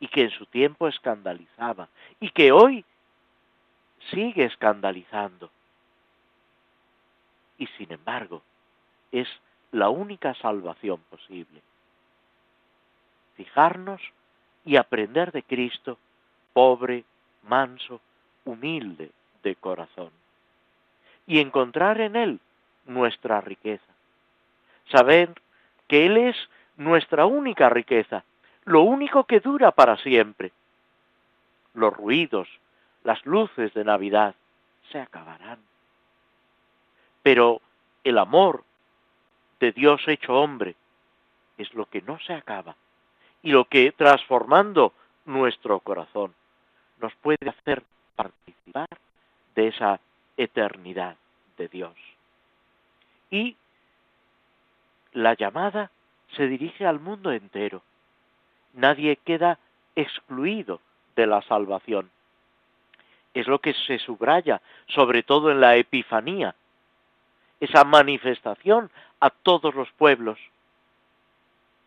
y 0.00 0.08
que 0.08 0.22
en 0.22 0.30
su 0.30 0.46
tiempo 0.46 0.88
escandalizaba 0.88 1.88
y 2.20 2.30
que 2.30 2.52
hoy 2.52 2.84
sigue 4.10 4.44
escandalizando. 4.44 5.50
Y 7.58 7.66
sin 7.78 7.92
embargo, 7.92 8.42
es 9.12 9.28
la 9.72 9.88
única 9.88 10.34
salvación 10.34 11.00
posible. 11.10 11.62
Fijarnos 13.36 14.00
y 14.64 14.76
aprender 14.76 15.32
de 15.32 15.42
Cristo, 15.42 15.98
pobre, 16.52 17.04
manso, 17.42 18.00
humilde 18.44 19.10
de 19.42 19.56
corazón, 19.56 20.10
y 21.26 21.40
encontrar 21.40 22.00
en 22.00 22.16
Él 22.16 22.40
nuestra 22.86 23.40
riqueza. 23.40 23.92
Saber 24.90 25.30
que 25.88 26.06
Él 26.06 26.16
es 26.16 26.36
nuestra 26.76 27.26
única 27.26 27.68
riqueza, 27.68 28.24
lo 28.64 28.82
único 28.82 29.24
que 29.24 29.40
dura 29.40 29.70
para 29.72 29.96
siempre. 29.98 30.52
Los 31.74 31.94
ruidos, 31.94 32.48
las 33.02 33.24
luces 33.26 33.74
de 33.74 33.84
Navidad 33.84 34.34
se 34.90 34.98
acabarán. 34.98 35.58
Pero 37.22 37.60
el 38.04 38.18
amor 38.18 38.64
de 39.60 39.72
Dios 39.72 40.02
hecho 40.06 40.34
hombre 40.34 40.76
es 41.58 41.72
lo 41.74 41.86
que 41.86 42.02
no 42.02 42.18
se 42.20 42.34
acaba 42.34 42.76
y 43.44 43.52
lo 43.52 43.66
que 43.66 43.92
transformando 43.92 44.94
nuestro 45.26 45.78
corazón 45.80 46.34
nos 46.98 47.14
puede 47.16 47.46
hacer 47.46 47.82
participar 48.16 48.88
de 49.54 49.68
esa 49.68 50.00
eternidad 50.38 51.16
de 51.58 51.68
Dios. 51.68 51.94
Y 53.30 53.54
la 55.12 55.34
llamada 55.34 55.90
se 56.34 56.48
dirige 56.48 56.86
al 56.86 57.00
mundo 57.00 57.32
entero. 57.32 57.82
Nadie 58.72 59.16
queda 59.16 59.58
excluido 59.94 60.80
de 61.14 61.26
la 61.26 61.42
salvación. 61.42 62.10
Es 63.34 63.46
lo 63.46 63.58
que 63.58 63.74
se 63.74 63.98
subraya, 63.98 64.62
sobre 64.88 65.22
todo 65.22 65.50
en 65.50 65.60
la 65.60 65.76
Epifanía, 65.76 66.54
esa 67.60 67.84
manifestación 67.84 68.90
a 69.20 69.28
todos 69.28 69.74
los 69.74 69.90
pueblos, 69.92 70.38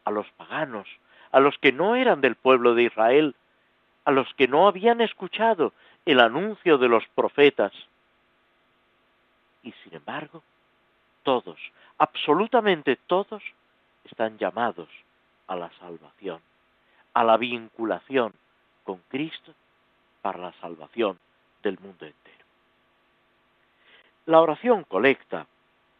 a 0.05 0.11
los 0.11 0.29
paganos, 0.31 0.87
a 1.31 1.39
los 1.39 1.57
que 1.57 1.71
no 1.71 1.95
eran 1.95 2.21
del 2.21 2.35
pueblo 2.35 2.73
de 2.73 2.83
Israel, 2.83 3.35
a 4.05 4.11
los 4.11 4.33
que 4.35 4.47
no 4.47 4.67
habían 4.67 5.01
escuchado 5.01 5.73
el 6.05 6.19
anuncio 6.19 6.77
de 6.77 6.87
los 6.87 7.05
profetas. 7.15 7.73
Y 9.63 9.73
sin 9.83 9.95
embargo, 9.95 10.43
todos, 11.23 11.59
absolutamente 11.97 12.97
todos, 13.07 13.43
están 14.05 14.37
llamados 14.37 14.87
a 15.47 15.55
la 15.55 15.69
salvación, 15.79 16.39
a 17.13 17.23
la 17.23 17.37
vinculación 17.37 18.33
con 18.83 19.01
Cristo 19.09 19.53
para 20.21 20.39
la 20.39 20.53
salvación 20.61 21.19
del 21.61 21.77
mundo 21.79 22.05
entero. 22.05 22.45
La 24.25 24.39
oración 24.39 24.83
colecta, 24.83 25.47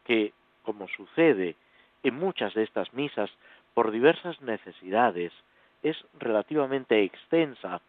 que, 0.06 0.34
como 0.63 0.88
sucede 0.88 1.56
en 2.04 2.16
muchas 2.16 2.54
de 2.54 2.63
estas 2.63 2.94
misas, 2.94 3.30
por 3.78 3.92
diversas 3.92 4.42
necesidades, 4.42 5.32
es 5.84 6.04
relativamente 6.18 7.04
extensa, 7.04 7.80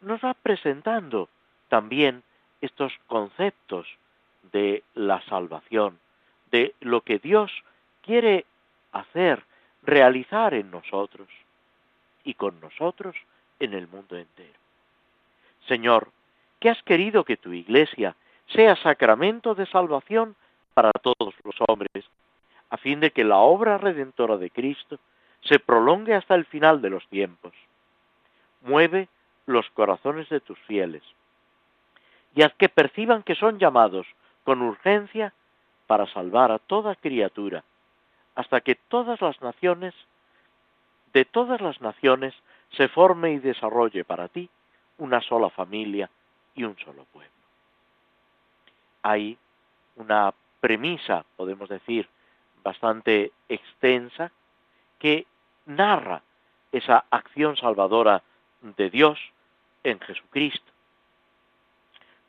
nos 0.00 0.24
va 0.24 0.32
presentando 0.34 1.28
también 1.66 2.22
estos 2.60 2.92
conceptos 3.08 3.88
de 4.52 4.84
la 4.94 5.22
salvación, 5.22 5.98
de 6.52 6.72
lo 6.78 7.00
que 7.00 7.18
Dios 7.18 7.50
quiere 8.02 8.46
hacer, 8.92 9.42
realizar 9.82 10.54
en 10.54 10.70
nosotros 10.70 11.26
y 12.22 12.34
con 12.34 12.60
nosotros 12.60 13.16
en 13.58 13.74
el 13.74 13.88
mundo 13.88 14.16
entero. 14.16 14.60
Señor, 15.66 16.12
que 16.60 16.70
has 16.70 16.80
querido 16.84 17.24
que 17.24 17.36
tu 17.36 17.52
iglesia 17.52 18.14
sea 18.46 18.76
sacramento 18.76 19.56
de 19.56 19.66
salvación 19.66 20.36
para 20.74 20.92
todos 20.92 21.34
los 21.42 21.56
hombres, 21.66 22.04
a 22.70 22.76
fin 22.76 23.00
de 23.00 23.10
que 23.10 23.24
la 23.24 23.38
obra 23.38 23.78
redentora 23.78 24.36
de 24.36 24.50
Cristo 24.50 24.98
se 25.42 25.58
prolongue 25.58 26.14
hasta 26.14 26.34
el 26.34 26.44
final 26.44 26.80
de 26.80 26.90
los 26.90 27.06
tiempos. 27.08 27.52
Mueve 28.62 29.08
los 29.46 29.68
corazones 29.70 30.28
de 30.28 30.40
tus 30.40 30.58
fieles 30.60 31.02
y 32.34 32.42
haz 32.42 32.54
que 32.54 32.68
perciban 32.68 33.22
que 33.22 33.34
son 33.34 33.58
llamados 33.58 34.06
con 34.44 34.62
urgencia 34.62 35.32
para 35.86 36.06
salvar 36.06 36.52
a 36.52 36.58
toda 36.58 36.94
criatura, 36.94 37.64
hasta 38.36 38.60
que 38.60 38.76
todas 38.76 39.20
las 39.20 39.40
naciones, 39.42 39.94
de 41.12 41.24
todas 41.24 41.60
las 41.60 41.80
naciones, 41.80 42.34
se 42.76 42.88
forme 42.88 43.32
y 43.32 43.38
desarrolle 43.38 44.04
para 44.04 44.28
ti 44.28 44.48
una 44.98 45.20
sola 45.20 45.50
familia 45.50 46.08
y 46.54 46.62
un 46.62 46.76
solo 46.78 47.04
pueblo. 47.12 47.30
Hay 49.02 49.36
una 49.96 50.32
premisa, 50.60 51.24
podemos 51.36 51.68
decir, 51.68 52.08
bastante 52.62 53.32
extensa, 53.48 54.30
que 54.98 55.26
narra 55.66 56.22
esa 56.72 57.04
acción 57.10 57.56
salvadora 57.56 58.22
de 58.60 58.90
Dios 58.90 59.18
en 59.82 59.98
Jesucristo. 60.00 60.70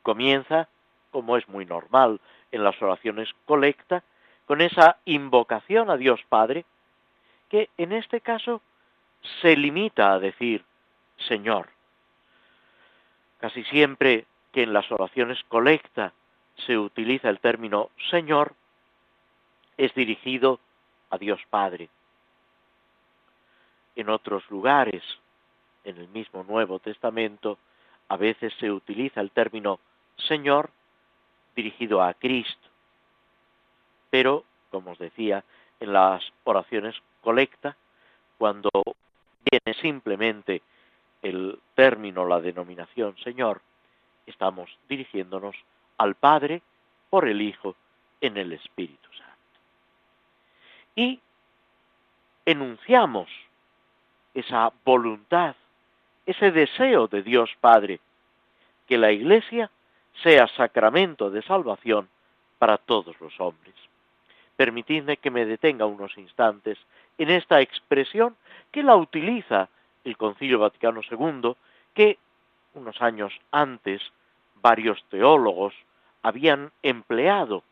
Comienza, 0.02 0.68
como 1.10 1.36
es 1.36 1.48
muy 1.48 1.66
normal 1.66 2.20
en 2.50 2.64
las 2.64 2.80
oraciones 2.82 3.28
colecta, 3.46 4.02
con 4.46 4.60
esa 4.60 4.98
invocación 5.04 5.90
a 5.90 5.96
Dios 5.96 6.20
Padre, 6.28 6.64
que 7.48 7.70
en 7.76 7.92
este 7.92 8.20
caso 8.20 8.60
se 9.40 9.56
limita 9.56 10.12
a 10.12 10.18
decir 10.18 10.64
Señor. 11.28 11.68
Casi 13.38 13.62
siempre 13.64 14.26
que 14.52 14.62
en 14.62 14.72
las 14.72 14.90
oraciones 14.90 15.42
colecta 15.48 16.12
se 16.66 16.78
utiliza 16.78 17.28
el 17.28 17.40
término 17.40 17.90
Señor, 18.10 18.54
es 19.76 19.94
dirigido 19.94 20.60
a 21.10 21.18
Dios 21.18 21.40
Padre. 21.50 21.88
En 23.96 24.08
otros 24.08 24.48
lugares, 24.50 25.02
en 25.84 25.98
el 25.98 26.08
mismo 26.08 26.44
Nuevo 26.44 26.78
Testamento, 26.78 27.58
a 28.08 28.16
veces 28.16 28.52
se 28.58 28.70
utiliza 28.70 29.20
el 29.20 29.30
término 29.30 29.80
Señor 30.16 30.70
dirigido 31.54 32.02
a 32.02 32.14
Cristo. 32.14 32.68
Pero, 34.10 34.44
como 34.70 34.92
os 34.92 34.98
decía, 34.98 35.44
en 35.80 35.92
las 35.92 36.22
oraciones 36.44 36.94
colecta, 37.20 37.76
cuando 38.38 38.70
viene 39.50 39.78
simplemente 39.80 40.62
el 41.22 41.58
término, 41.74 42.26
la 42.26 42.40
denominación 42.40 43.16
Señor, 43.18 43.60
estamos 44.26 44.70
dirigiéndonos 44.88 45.56
al 45.98 46.14
Padre 46.14 46.62
por 47.10 47.28
el 47.28 47.40
Hijo 47.40 47.76
en 48.20 48.36
el 48.36 48.52
Espíritu. 48.52 49.11
Y 50.94 51.20
enunciamos 52.44 53.28
esa 54.34 54.72
voluntad, 54.84 55.54
ese 56.26 56.50
deseo 56.50 57.08
de 57.08 57.22
Dios 57.22 57.50
Padre, 57.60 58.00
que 58.86 58.98
la 58.98 59.12
Iglesia 59.12 59.70
sea 60.22 60.46
sacramento 60.48 61.30
de 61.30 61.42
salvación 61.42 62.08
para 62.58 62.78
todos 62.78 63.18
los 63.20 63.38
hombres. 63.40 63.74
Permitidme 64.56 65.16
que 65.16 65.30
me 65.30 65.46
detenga 65.46 65.86
unos 65.86 66.16
instantes 66.18 66.78
en 67.18 67.30
esta 67.30 67.60
expresión 67.60 68.36
que 68.70 68.82
la 68.82 68.96
utiliza 68.96 69.68
el 70.04 70.16
Concilio 70.16 70.58
Vaticano 70.58 71.00
II, 71.10 71.54
que 71.94 72.18
unos 72.74 73.00
años 73.00 73.32
antes 73.50 74.02
varios 74.56 75.02
teólogos 75.10 75.74
habían 76.22 76.70
empleado. 76.82 77.62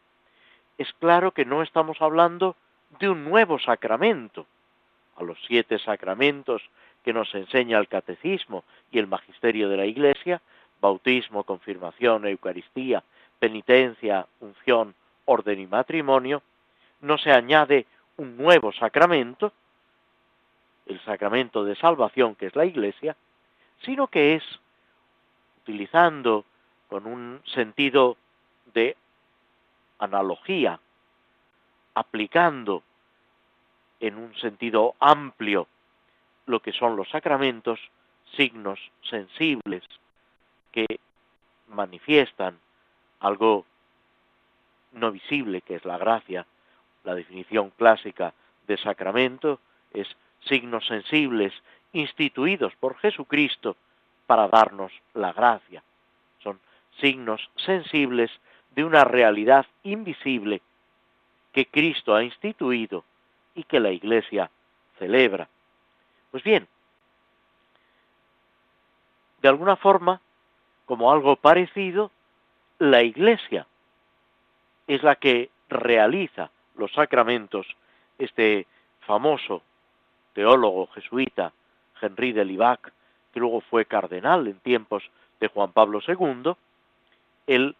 Es 0.79 0.93
claro 0.95 1.33
que 1.33 1.45
no 1.45 1.63
estamos 1.63 2.01
hablando 2.01 2.57
de 2.98 3.09
un 3.09 3.24
nuevo 3.24 3.59
sacramento. 3.59 4.46
A 5.16 5.22
los 5.22 5.38
siete 5.46 5.79
sacramentos 5.79 6.62
que 7.05 7.12
nos 7.12 7.35
enseña 7.35 7.79
el 7.79 7.88
catecismo 7.88 8.64
y 8.90 8.98
el 8.98 9.07
magisterio 9.07 9.68
de 9.68 9.76
la 9.76 9.87
Iglesia, 9.87 10.40
bautismo, 10.81 11.44
confirmación, 11.44 12.26
Eucaristía, 12.26 13.03
penitencia, 13.38 14.26
unción, 14.40 14.94
orden 15.26 15.61
y 15.61 15.66
matrimonio, 15.66 16.42
no 17.00 17.18
se 17.18 17.33
añade 17.33 17.87
un 18.16 18.37
nuevo 18.37 18.72
sacramento, 18.72 19.53
el 20.87 21.00
sacramento 21.05 21.64
de 21.64 21.76
salvación 21.76 22.35
que 22.35 22.46
es 22.46 22.57
la 22.57 22.64
Iglesia, 22.64 23.16
sino 23.83 24.09
que 24.09 24.35
es, 24.35 24.44
utilizando 25.62 26.44
con 26.88 27.07
un 27.07 27.40
sentido 27.46 28.16
de 28.74 28.96
analogía, 29.98 30.81
aplicando 31.94 32.83
en 34.00 34.16
un 34.16 34.35
sentido 34.37 34.94
amplio 34.98 35.66
lo 36.46 36.61
que 36.61 36.72
son 36.72 36.96
los 36.96 37.09
sacramentos, 37.11 37.79
signos 38.37 38.81
sensibles 39.03 39.85
que 40.72 40.87
manifiestan 41.68 42.59
algo 43.20 43.66
no 44.92 45.12
visible, 45.12 45.61
que 45.62 45.76
es 45.76 45.85
la 45.85 45.98
gracia. 45.98 46.46
La 47.05 47.14
definición 47.14 47.70
clásica 47.70 48.35
de 48.66 48.76
sacramento 48.79 49.61
es 49.92 50.09
signos 50.46 50.87
sensibles 50.87 51.53
instituidos 51.92 52.74
por 52.76 52.96
Jesucristo 52.98 53.76
para 54.26 54.48
darnos 54.48 54.92
la 55.14 55.33
gracia. 55.33 55.83
Son 56.42 56.59
signos 57.00 57.50
sensibles 57.57 58.31
de 58.70 58.85
una 58.85 59.05
realidad 59.05 59.66
invisible 59.83 60.62
que 61.53 61.67
Cristo 61.67 62.15
ha 62.15 62.23
instituido 62.23 63.05
y 63.55 63.65
que 63.65 63.81
la 63.81 63.91
Iglesia 63.91 64.51
celebra. 64.99 65.49
Pues 66.31 66.43
bien, 66.45 66.67
de 69.43 69.49
alguna 69.49 69.77
forma, 69.77 70.21
como 70.87 71.13
algo 71.13 71.37
parecido, 71.37 72.11
la 72.79 73.03
Iglesia 73.03 73.67
es 74.87 75.03
la 75.03 75.17
que 75.17 75.51
realiza 75.69 76.51
los 76.77 76.93
sacramentos. 76.93 77.67
Este 78.19 78.67
famoso 79.01 79.63
teólogo 80.35 80.89
jesuita, 80.89 81.53
Henri 82.01 82.33
de 82.33 82.45
Libac, 82.45 82.93
que 83.33 83.41
luego 83.41 83.61
fue 83.63 83.85
cardenal 83.85 84.47
en 84.47 84.59
tiempos 84.61 85.03
de 85.41 85.49
Juan 85.49 85.73
Pablo 85.73 86.01
II, 86.07 86.53
él, 87.47 87.77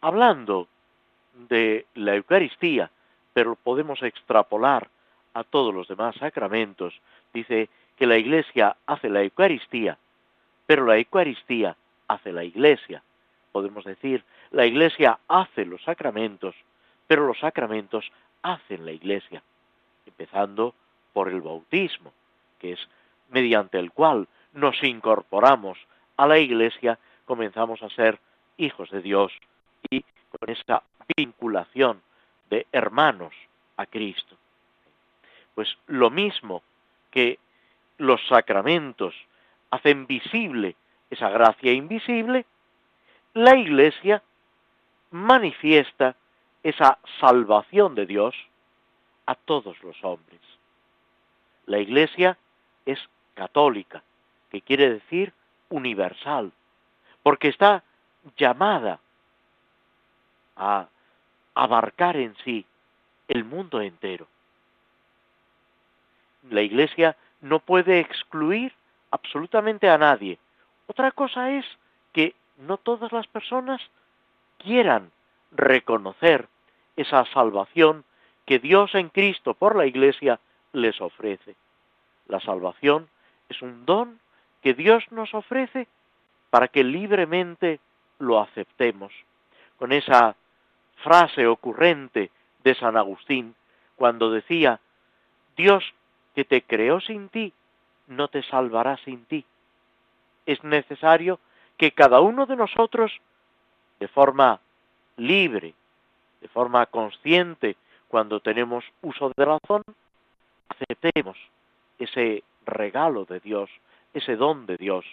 hablando 0.00 0.68
de 1.34 1.86
la 1.94 2.14
Eucaristía, 2.14 2.90
pero 3.32 3.56
podemos 3.56 4.02
extrapolar 4.02 4.88
a 5.34 5.44
todos 5.44 5.74
los 5.74 5.88
demás 5.88 6.16
sacramentos, 6.16 7.00
dice 7.32 7.68
que 7.96 8.06
la 8.06 8.18
Iglesia 8.18 8.76
hace 8.86 9.08
la 9.08 9.22
Eucaristía, 9.22 9.98
pero 10.66 10.84
la 10.84 10.98
Eucaristía 10.98 11.76
hace 12.08 12.32
la 12.32 12.44
Iglesia. 12.44 13.02
Podemos 13.52 13.84
decir, 13.84 14.24
la 14.50 14.66
Iglesia 14.66 15.18
hace 15.28 15.64
los 15.64 15.82
sacramentos, 15.82 16.54
pero 17.06 17.26
los 17.26 17.38
sacramentos 17.38 18.10
hacen 18.42 18.84
la 18.84 18.92
Iglesia, 18.92 19.42
empezando 20.06 20.74
por 21.12 21.28
el 21.28 21.40
bautismo, 21.40 22.12
que 22.58 22.72
es 22.72 22.88
mediante 23.30 23.78
el 23.78 23.92
cual 23.92 24.28
nos 24.52 24.82
incorporamos 24.82 25.78
a 26.16 26.26
la 26.26 26.38
Iglesia, 26.38 26.98
comenzamos 27.24 27.82
a 27.82 27.90
ser 27.90 28.18
hijos 28.56 28.90
de 28.90 29.02
Dios 29.02 29.32
y 29.90 30.02
con 30.30 30.50
esa 30.50 30.82
vinculación 31.16 32.00
de 32.50 32.66
hermanos 32.72 33.32
a 33.76 33.86
Cristo. 33.86 34.36
Pues 35.54 35.78
lo 35.86 36.10
mismo 36.10 36.62
que 37.10 37.38
los 37.98 38.20
sacramentos 38.28 39.14
hacen 39.70 40.06
visible 40.06 40.76
esa 41.10 41.28
gracia 41.28 41.72
invisible, 41.72 42.46
la 43.34 43.56
Iglesia 43.56 44.22
manifiesta 45.10 46.16
esa 46.62 46.98
salvación 47.20 47.94
de 47.94 48.06
Dios 48.06 48.34
a 49.26 49.34
todos 49.34 49.82
los 49.82 50.02
hombres. 50.04 50.40
La 51.66 51.78
Iglesia 51.78 52.36
es 52.86 52.98
católica, 53.34 54.02
que 54.50 54.60
quiere 54.60 54.90
decir 54.90 55.32
universal, 55.68 56.52
porque 57.22 57.48
está 57.48 57.82
llamada 58.36 59.00
a 60.56 60.88
abarcar 61.60 62.16
en 62.16 62.34
sí 62.42 62.64
el 63.28 63.44
mundo 63.44 63.82
entero. 63.82 64.26
La 66.48 66.62
Iglesia 66.62 67.16
no 67.42 67.58
puede 67.58 68.00
excluir 68.00 68.72
absolutamente 69.10 69.86
a 69.90 69.98
nadie. 69.98 70.38
Otra 70.86 71.12
cosa 71.12 71.50
es 71.50 71.66
que 72.14 72.34
no 72.56 72.78
todas 72.78 73.12
las 73.12 73.26
personas 73.26 73.82
quieran 74.56 75.10
reconocer 75.52 76.48
esa 76.96 77.26
salvación 77.26 78.04
que 78.46 78.58
Dios 78.58 78.94
en 78.94 79.10
Cristo 79.10 79.52
por 79.52 79.76
la 79.76 79.84
Iglesia 79.84 80.40
les 80.72 80.98
ofrece. 81.02 81.56
La 82.26 82.40
salvación 82.40 83.06
es 83.50 83.60
un 83.60 83.84
don 83.84 84.18
que 84.62 84.72
Dios 84.72 85.04
nos 85.10 85.34
ofrece 85.34 85.88
para 86.48 86.68
que 86.68 86.84
libremente 86.84 87.80
lo 88.18 88.40
aceptemos. 88.40 89.12
Con 89.76 89.92
esa 89.92 90.36
frase 91.02 91.46
ocurrente 91.46 92.30
de 92.62 92.74
San 92.74 92.96
Agustín, 92.96 93.54
cuando 93.96 94.30
decía, 94.30 94.80
Dios 95.56 95.84
que 96.34 96.44
te 96.44 96.62
creó 96.62 97.00
sin 97.00 97.28
ti, 97.28 97.52
no 98.06 98.28
te 98.28 98.42
salvará 98.44 98.96
sin 98.98 99.24
ti. 99.26 99.44
Es 100.46 100.62
necesario 100.64 101.38
que 101.76 101.92
cada 101.92 102.20
uno 102.20 102.46
de 102.46 102.56
nosotros, 102.56 103.12
de 103.98 104.08
forma 104.08 104.60
libre, 105.16 105.74
de 106.40 106.48
forma 106.48 106.86
consciente, 106.86 107.76
cuando 108.08 108.40
tenemos 108.40 108.84
uso 109.02 109.32
de 109.36 109.44
razón, 109.44 109.82
aceptemos 110.68 111.36
ese 111.98 112.42
regalo 112.66 113.24
de 113.24 113.40
Dios, 113.40 113.70
ese 114.14 114.36
don 114.36 114.66
de 114.66 114.76
Dios, 114.76 115.04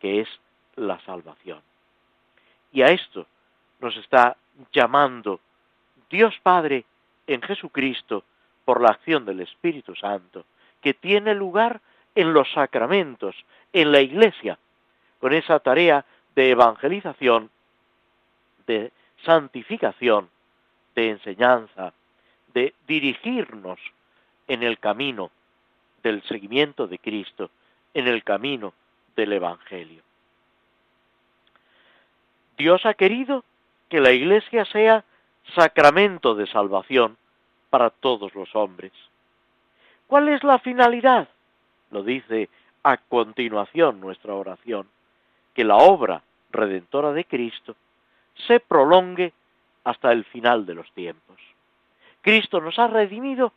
que 0.00 0.20
es 0.20 0.28
la 0.76 1.00
salvación. 1.00 1.60
Y 2.72 2.82
a 2.82 2.86
esto 2.86 3.26
nos 3.80 3.96
está 3.96 4.36
llamando 4.72 5.40
Dios 6.10 6.34
Padre 6.42 6.84
en 7.26 7.42
Jesucristo 7.42 8.24
por 8.64 8.80
la 8.80 8.90
acción 8.90 9.24
del 9.24 9.40
Espíritu 9.40 9.94
Santo, 9.94 10.44
que 10.80 10.94
tiene 10.94 11.34
lugar 11.34 11.80
en 12.14 12.32
los 12.32 12.50
sacramentos, 12.52 13.36
en 13.72 13.92
la 13.92 14.00
Iglesia, 14.00 14.58
con 15.20 15.32
esa 15.32 15.58
tarea 15.60 16.04
de 16.34 16.50
evangelización, 16.50 17.50
de 18.66 18.92
santificación, 19.24 20.28
de 20.94 21.10
enseñanza, 21.10 21.92
de 22.54 22.74
dirigirnos 22.86 23.78
en 24.48 24.62
el 24.62 24.78
camino 24.78 25.30
del 26.02 26.22
seguimiento 26.22 26.86
de 26.86 26.98
Cristo, 26.98 27.50
en 27.94 28.06
el 28.08 28.22
camino 28.24 28.72
del 29.14 29.32
Evangelio. 29.32 30.02
Dios 32.56 32.86
ha 32.86 32.94
querido 32.94 33.44
que 33.88 34.00
la 34.00 34.12
Iglesia 34.12 34.64
sea 34.64 35.04
sacramento 35.54 36.34
de 36.34 36.46
salvación 36.46 37.16
para 37.70 37.90
todos 37.90 38.34
los 38.34 38.54
hombres. 38.54 38.92
¿Cuál 40.06 40.28
es 40.28 40.42
la 40.44 40.58
finalidad? 40.58 41.28
Lo 41.90 42.02
dice 42.02 42.48
a 42.82 42.96
continuación 42.96 44.00
nuestra 44.00 44.34
oración, 44.34 44.88
que 45.54 45.64
la 45.64 45.76
obra 45.76 46.22
redentora 46.50 47.12
de 47.12 47.24
Cristo 47.24 47.76
se 48.46 48.60
prolongue 48.60 49.32
hasta 49.84 50.12
el 50.12 50.24
final 50.24 50.66
de 50.66 50.74
los 50.74 50.90
tiempos. 50.92 51.36
Cristo 52.22 52.60
nos 52.60 52.78
ha 52.78 52.88
redimido 52.88 53.52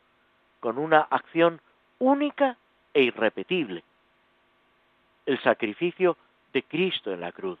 con 0.60 0.78
una 0.78 1.00
acción 1.00 1.60
única 1.98 2.56
e 2.94 3.02
irrepetible, 3.02 3.82
el 5.26 5.40
sacrificio 5.42 6.16
de 6.52 6.62
Cristo 6.62 7.12
en 7.12 7.20
la 7.20 7.32
cruz, 7.32 7.58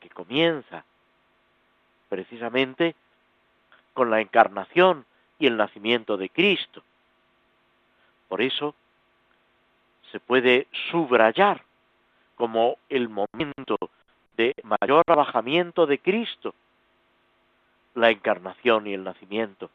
que 0.00 0.08
comienza 0.08 0.84
precisamente 2.10 2.94
con 3.94 4.10
la 4.10 4.20
encarnación 4.20 5.06
y 5.38 5.46
el 5.46 5.56
nacimiento 5.56 6.18
de 6.18 6.28
Cristo. 6.28 6.82
Por 8.28 8.42
eso 8.42 8.74
se 10.12 10.20
puede 10.20 10.66
subrayar 10.90 11.62
como 12.34 12.76
el 12.88 13.08
momento 13.08 13.76
de 14.36 14.54
mayor 14.62 15.02
abajamiento 15.06 15.86
de 15.86 15.98
Cristo, 15.98 16.54
la 17.94 18.10
encarnación 18.10 18.86
y 18.86 18.94
el 18.94 19.04
nacimiento, 19.04 19.70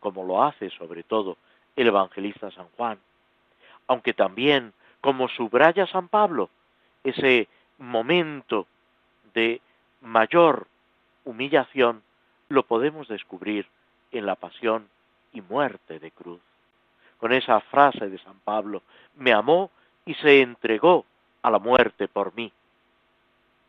como 0.00 0.24
lo 0.24 0.42
hace 0.42 0.70
sobre 0.70 1.02
todo 1.02 1.36
el 1.76 1.86
evangelista 1.86 2.50
San 2.50 2.66
Juan, 2.76 2.98
aunque 3.86 4.14
también, 4.14 4.72
como 5.00 5.28
subraya 5.28 5.86
San 5.86 6.08
Pablo, 6.08 6.50
ese 7.04 7.48
momento 7.78 8.66
de 9.32 9.60
mayor 10.00 10.66
humillación 11.28 12.02
lo 12.48 12.62
podemos 12.62 13.06
descubrir 13.08 13.66
en 14.12 14.24
la 14.24 14.34
pasión 14.34 14.88
y 15.32 15.42
muerte 15.42 15.98
de 15.98 16.10
cruz. 16.10 16.40
Con 17.18 17.32
esa 17.32 17.60
frase 17.60 18.08
de 18.08 18.18
San 18.18 18.38
Pablo, 18.40 18.82
me 19.16 19.32
amó 19.32 19.70
y 20.06 20.14
se 20.14 20.40
entregó 20.40 21.04
a 21.42 21.50
la 21.50 21.58
muerte 21.58 22.08
por 22.08 22.34
mí. 22.34 22.50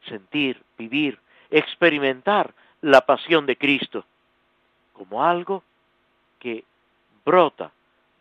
Sentir, 0.08 0.62
vivir, 0.78 1.20
experimentar 1.50 2.54
la 2.82 3.02
pasión 3.02 3.46
de 3.46 3.58
Cristo 3.58 4.06
como 4.94 5.24
algo 5.24 5.64
que 6.40 6.64
brota 7.26 7.72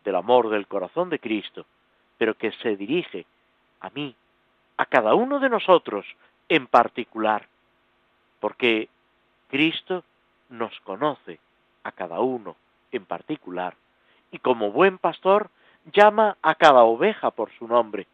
del 0.03 0.15
amor 0.15 0.49
del 0.49 0.67
corazón 0.67 1.09
de 1.09 1.19
Cristo, 1.19 1.65
pero 2.17 2.33
que 2.33 2.51
se 2.53 2.75
dirige 2.75 3.25
a 3.79 3.89
mí, 3.91 4.13
a 4.77 4.85
cada 4.85 5.13
uno 5.13 5.39
de 5.39 5.49
nosotros 5.49 6.05
en 6.49 6.67
particular, 6.67 7.47
porque 8.39 8.89
Cristo 9.49 10.03
nos 10.49 10.79
conoce 10.81 11.39
a 11.83 11.91
cada 11.91 12.19
uno 12.19 12.55
en 12.91 13.05
particular 13.05 13.75
y 14.31 14.39
como 14.39 14.71
buen 14.71 14.97
pastor 14.97 15.49
llama 15.91 16.37
a 16.41 16.55
cada 16.55 16.83
oveja 16.83 17.31
por 17.31 17.51
su 17.57 17.67
nombre 17.67 18.07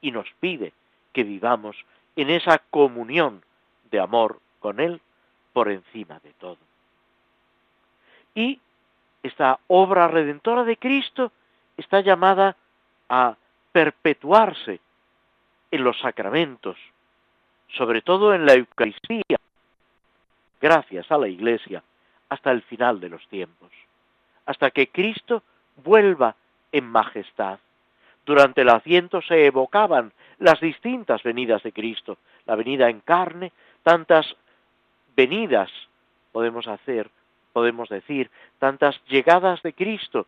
y 0.00 0.10
nos 0.10 0.28
pide 0.40 0.72
que 1.12 1.24
vivamos 1.24 1.76
en 2.16 2.30
esa 2.30 2.58
comunión 2.58 3.42
de 3.90 4.00
amor 4.00 4.40
con 4.60 4.80
Él 4.80 5.00
por 5.52 5.70
encima 5.70 6.18
de 6.20 6.32
todo. 6.34 6.58
Y 8.34 8.60
esta 9.22 9.58
obra 9.68 10.08
redentora 10.08 10.64
de 10.64 10.76
Cristo 10.76 11.32
está 11.76 12.00
llamada 12.00 12.56
a 13.08 13.36
perpetuarse 13.72 14.80
en 15.70 15.84
los 15.84 15.98
sacramentos, 16.00 16.76
sobre 17.68 18.02
todo 18.02 18.34
en 18.34 18.46
la 18.46 18.54
Eucaristía, 18.54 19.38
gracias 20.62 21.10
a 21.10 21.18
la 21.18 21.28
Iglesia, 21.28 21.82
hasta 22.28 22.52
el 22.52 22.62
final 22.62 23.00
de 23.00 23.10
los 23.10 23.26
tiempos, 23.28 23.70
hasta 24.46 24.70
que 24.70 24.88
Cristo 24.88 25.42
vuelva 25.84 26.36
en 26.70 26.86
majestad. 26.86 27.58
Durante 28.24 28.62
el 28.62 28.68
asiento 28.68 29.20
se 29.20 29.44
evocaban 29.44 30.12
las 30.38 30.60
distintas 30.60 31.22
venidas 31.24 31.62
de 31.64 31.72
Cristo, 31.72 32.16
la 32.46 32.54
venida 32.54 32.88
en 32.88 33.00
carne, 33.00 33.52
tantas 33.82 34.36
venidas 35.16 35.70
podemos 36.30 36.68
hacer, 36.68 37.10
podemos 37.52 37.88
decir, 37.88 38.30
tantas 38.58 38.98
llegadas 39.06 39.60
de 39.62 39.72
Cristo 39.74 40.26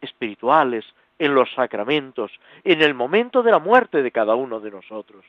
espirituales 0.00 0.84
en 1.18 1.34
los 1.34 1.50
sacramentos, 1.54 2.32
en 2.64 2.82
el 2.82 2.92
momento 2.92 3.42
de 3.42 3.52
la 3.52 3.60
muerte 3.60 4.02
de 4.02 4.10
cada 4.10 4.34
uno 4.34 4.60
de 4.60 4.70
nosotros, 4.70 5.24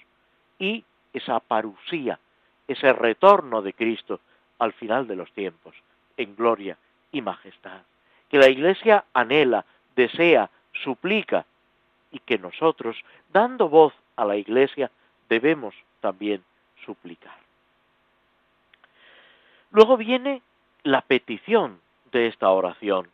y 0.59 0.83
esa 1.13 1.39
parusía, 1.39 2.19
ese 2.67 2.91
retorno 2.91 3.61
de 3.61 3.73
Cristo 3.73 4.19
al 4.59 4.73
final 4.73 5.07
de 5.07 5.15
los 5.15 5.31
tiempos, 5.33 5.75
en 6.17 6.35
gloria 6.35 6.77
y 7.11 7.21
majestad, 7.21 7.81
que 8.29 8.37
la 8.37 8.49
Iglesia 8.49 9.05
anhela, 9.13 9.65
desea, 9.95 10.49
suplica, 10.73 11.45
y 12.11 12.19
que 12.19 12.37
nosotros, 12.37 12.97
dando 13.31 13.69
voz 13.69 13.93
a 14.15 14.25
la 14.25 14.37
Iglesia, 14.37 14.91
debemos 15.29 15.75
también 15.99 16.43
suplicar. 16.85 17.37
Luego 19.71 19.97
viene 19.97 20.41
la 20.83 21.01
petición 21.01 21.81
de 22.11 22.27
esta 22.27 22.49
oración. 22.49 23.09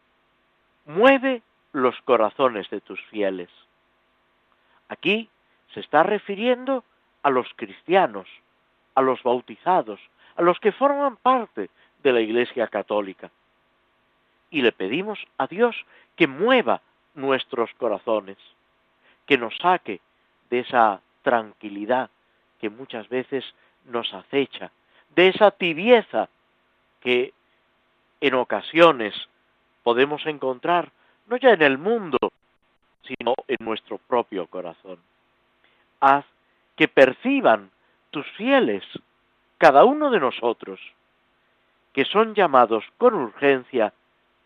Mueve 0.85 1.41
los 1.71 1.99
corazones 2.01 2.69
de 2.69 2.81
tus 2.81 3.01
fieles. 3.05 3.49
Aquí 4.89 5.29
se 5.73 5.79
está 5.79 6.03
refiriendo 6.03 6.83
a 7.23 7.29
los 7.31 7.47
cristianos, 7.55 8.27
a 8.95 9.01
los 9.01 9.23
bautizados, 9.23 9.99
a 10.35 10.41
los 10.41 10.59
que 10.59 10.71
forman 10.71 11.17
parte 11.17 11.69
de 12.01 12.11
la 12.11 12.21
Iglesia 12.21 12.67
Católica. 12.67 13.31
Y 14.49 14.61
le 14.61 14.71
pedimos 14.71 15.19
a 15.37 15.47
Dios 15.47 15.75
que 16.15 16.27
mueva 16.27 16.81
nuestros 17.15 17.71
corazones, 17.75 18.37
que 19.25 19.37
nos 19.37 19.55
saque 19.57 20.01
de 20.49 20.59
esa 20.59 21.01
tranquilidad 21.21 22.09
que 22.59 22.69
muchas 22.69 23.09
veces 23.09 23.43
nos 23.85 24.13
acecha, 24.13 24.71
de 25.15 25.29
esa 25.29 25.51
tibieza 25.51 26.29
que 27.01 27.33
en 28.21 28.33
ocasiones 28.35 29.13
podemos 29.83 30.25
encontrar 30.25 30.91
no 31.27 31.37
ya 31.37 31.51
en 31.51 31.61
el 31.61 31.77
mundo, 31.77 32.17
sino 33.03 33.35
en 33.47 33.57
nuestro 33.59 33.97
propio 33.97 34.47
corazón. 34.47 34.99
Haz 35.99 36.25
que 36.75 36.87
perciban 36.87 37.69
tus 38.11 38.25
fieles, 38.31 38.83
cada 39.63 39.85
uno 39.85 40.11
de 40.11 40.19
nosotros, 40.19 40.77
que 41.93 42.03
son 42.03 42.35
llamados 42.35 42.83
con 42.97 43.13
urgencia 43.13 43.93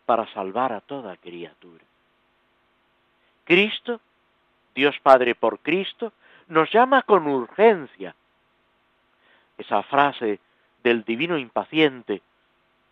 para 0.06 0.32
salvar 0.32 0.72
a 0.72 0.82
toda 0.82 1.18
criatura. 1.18 1.84
Cristo, 3.44 4.00
Dios 4.76 4.96
Padre 5.02 5.34
por 5.34 5.58
Cristo, 5.58 6.14
nos 6.50 6.72
llama 6.72 7.02
con 7.02 7.26
urgencia. 7.26 8.14
Esa 9.58 9.82
frase 9.82 10.40
del 10.84 11.04
divino 11.04 11.40
impaciente, 11.40 12.22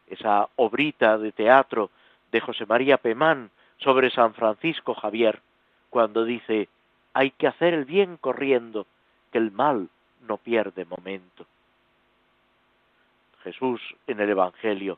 esa 0.07 0.49
obrita 0.55 1.19
de 1.19 1.31
teatro 1.31 1.91
de 2.31 2.41
José 2.41 2.65
María 2.65 2.97
Pemán 2.97 3.51
sobre 3.77 4.09
San 4.09 4.33
Francisco 4.33 4.95
Javier, 4.95 5.43
cuando 5.91 6.25
dice, 6.25 6.69
hay 7.13 7.29
que 7.29 7.45
hacer 7.45 7.75
el 7.75 7.85
bien 7.85 8.17
corriendo, 8.17 8.88
que 9.31 9.38
el 9.38 9.51
mal 9.51 9.89
no 10.27 10.38
pierde 10.38 10.85
momento. 10.85 11.45
Jesús 13.45 13.79
en 14.08 14.19
el 14.19 14.31
Evangelio 14.31 14.97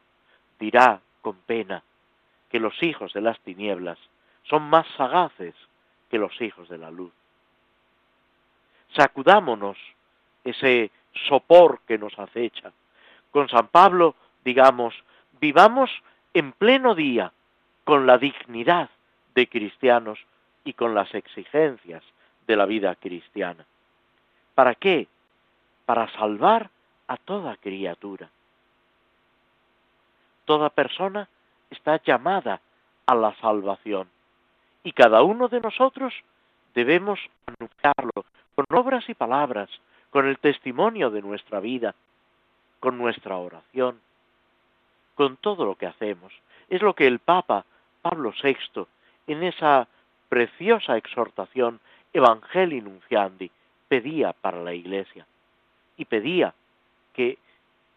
dirá 0.58 1.02
con 1.22 1.36
pena 1.36 1.84
que 2.50 2.62
los 2.62 2.82
hijos 2.82 3.12
de 3.12 3.20
las 3.20 3.38
tinieblas 3.42 4.00
son 4.44 4.64
más 4.64 4.88
sagaces 4.96 5.54
que 6.10 6.18
los 6.18 6.40
hijos 6.42 6.70
de 6.70 6.78
la 6.78 6.90
luz. 6.90 7.12
Sacudámonos 8.96 9.78
ese 10.46 10.92
sopor 11.28 11.82
que 11.86 11.98
nos 11.98 12.18
acecha. 12.18 12.72
Con 13.32 13.50
San 13.50 13.68
Pablo, 13.68 14.16
digamos, 14.46 14.96
vivamos 15.42 15.92
en 16.34 16.54
pleno 16.54 16.96
día 16.96 17.34
con 17.84 18.08
la 18.08 18.18
dignidad 18.18 18.90
de 19.36 19.50
cristianos 19.50 20.20
y 20.64 20.72
con 20.72 20.96
las 20.96 21.14
exigencias 21.14 22.04
de 22.48 22.56
la 22.56 22.66
vida 22.66 22.96
cristiana. 22.96 23.66
¿Para 24.56 24.76
qué? 24.76 25.08
Para 25.86 26.10
salvar 26.14 26.70
a 27.08 27.18
toda 27.18 27.58
criatura. 27.58 28.30
Toda 30.48 30.70
persona 30.70 31.28
está 31.70 32.02
llamada 32.02 32.62
a 33.06 33.14
la 33.14 33.36
salvación 33.42 34.08
y 34.82 34.94
cada 34.94 35.22
uno 35.22 35.50
de 35.50 35.60
nosotros 35.60 36.14
debemos 36.74 37.20
anunciarlo 37.46 38.24
con 38.56 38.66
obras 38.72 39.04
y 39.10 39.14
palabras, 39.14 39.70
con 40.10 40.26
el 40.26 40.40
testimonio 40.40 41.12
de 41.12 41.22
nuestra 41.22 41.60
vida, 41.60 41.96
con 42.80 42.98
nuestra 42.98 43.36
oración, 43.36 44.00
con 45.16 45.36
todo 45.36 45.66
lo 45.66 45.76
que 45.76 45.88
hacemos. 45.88 46.32
Es 46.70 46.82
lo 46.82 46.94
que 46.94 47.08
el 47.08 47.20
Papa 47.20 47.66
Pablo 48.02 48.34
VI, 48.42 48.88
en 49.28 49.44
esa 49.44 49.86
preciosa 50.30 50.96
exhortación 50.96 51.82
Evangelii 52.14 52.80
Nunciandi, 52.80 53.52
pedía 53.90 54.32
para 54.32 54.64
la 54.64 54.74
Iglesia. 54.74 55.28
Y 55.98 56.06
pedía 56.06 56.54
que 57.12 57.38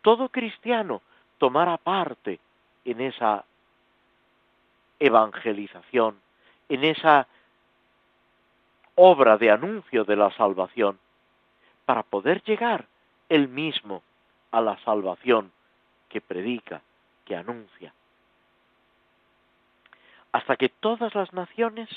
todo 0.03 0.31
cristiano 0.31 1.01
tomara 1.41 1.79
parte 1.79 2.39
en 2.85 3.01
esa 3.01 3.47
evangelización, 4.99 6.21
en 6.69 6.85
esa 6.85 7.27
obra 8.95 9.39
de 9.39 9.51
anuncio 9.51 10.05
de 10.05 10.17
la 10.17 10.31
salvación, 10.33 10.99
para 11.87 12.03
poder 12.03 12.43
llegar 12.43 12.87
él 13.31 13.49
mismo 13.49 14.03
a 14.51 14.61
la 14.61 14.77
salvación 14.85 15.51
que 16.11 16.21
predica, 16.21 16.83
que 17.25 17.35
anuncia. 17.35 17.95
Hasta 20.33 20.57
que 20.57 20.69
todas 20.69 21.15
las 21.15 21.33
naciones, 21.33 21.89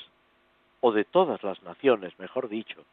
o 0.80 0.94
de 0.94 1.04
todas 1.04 1.44
las 1.44 1.62
naciones, 1.64 2.18
mejor 2.18 2.48
dicho, 2.48 2.86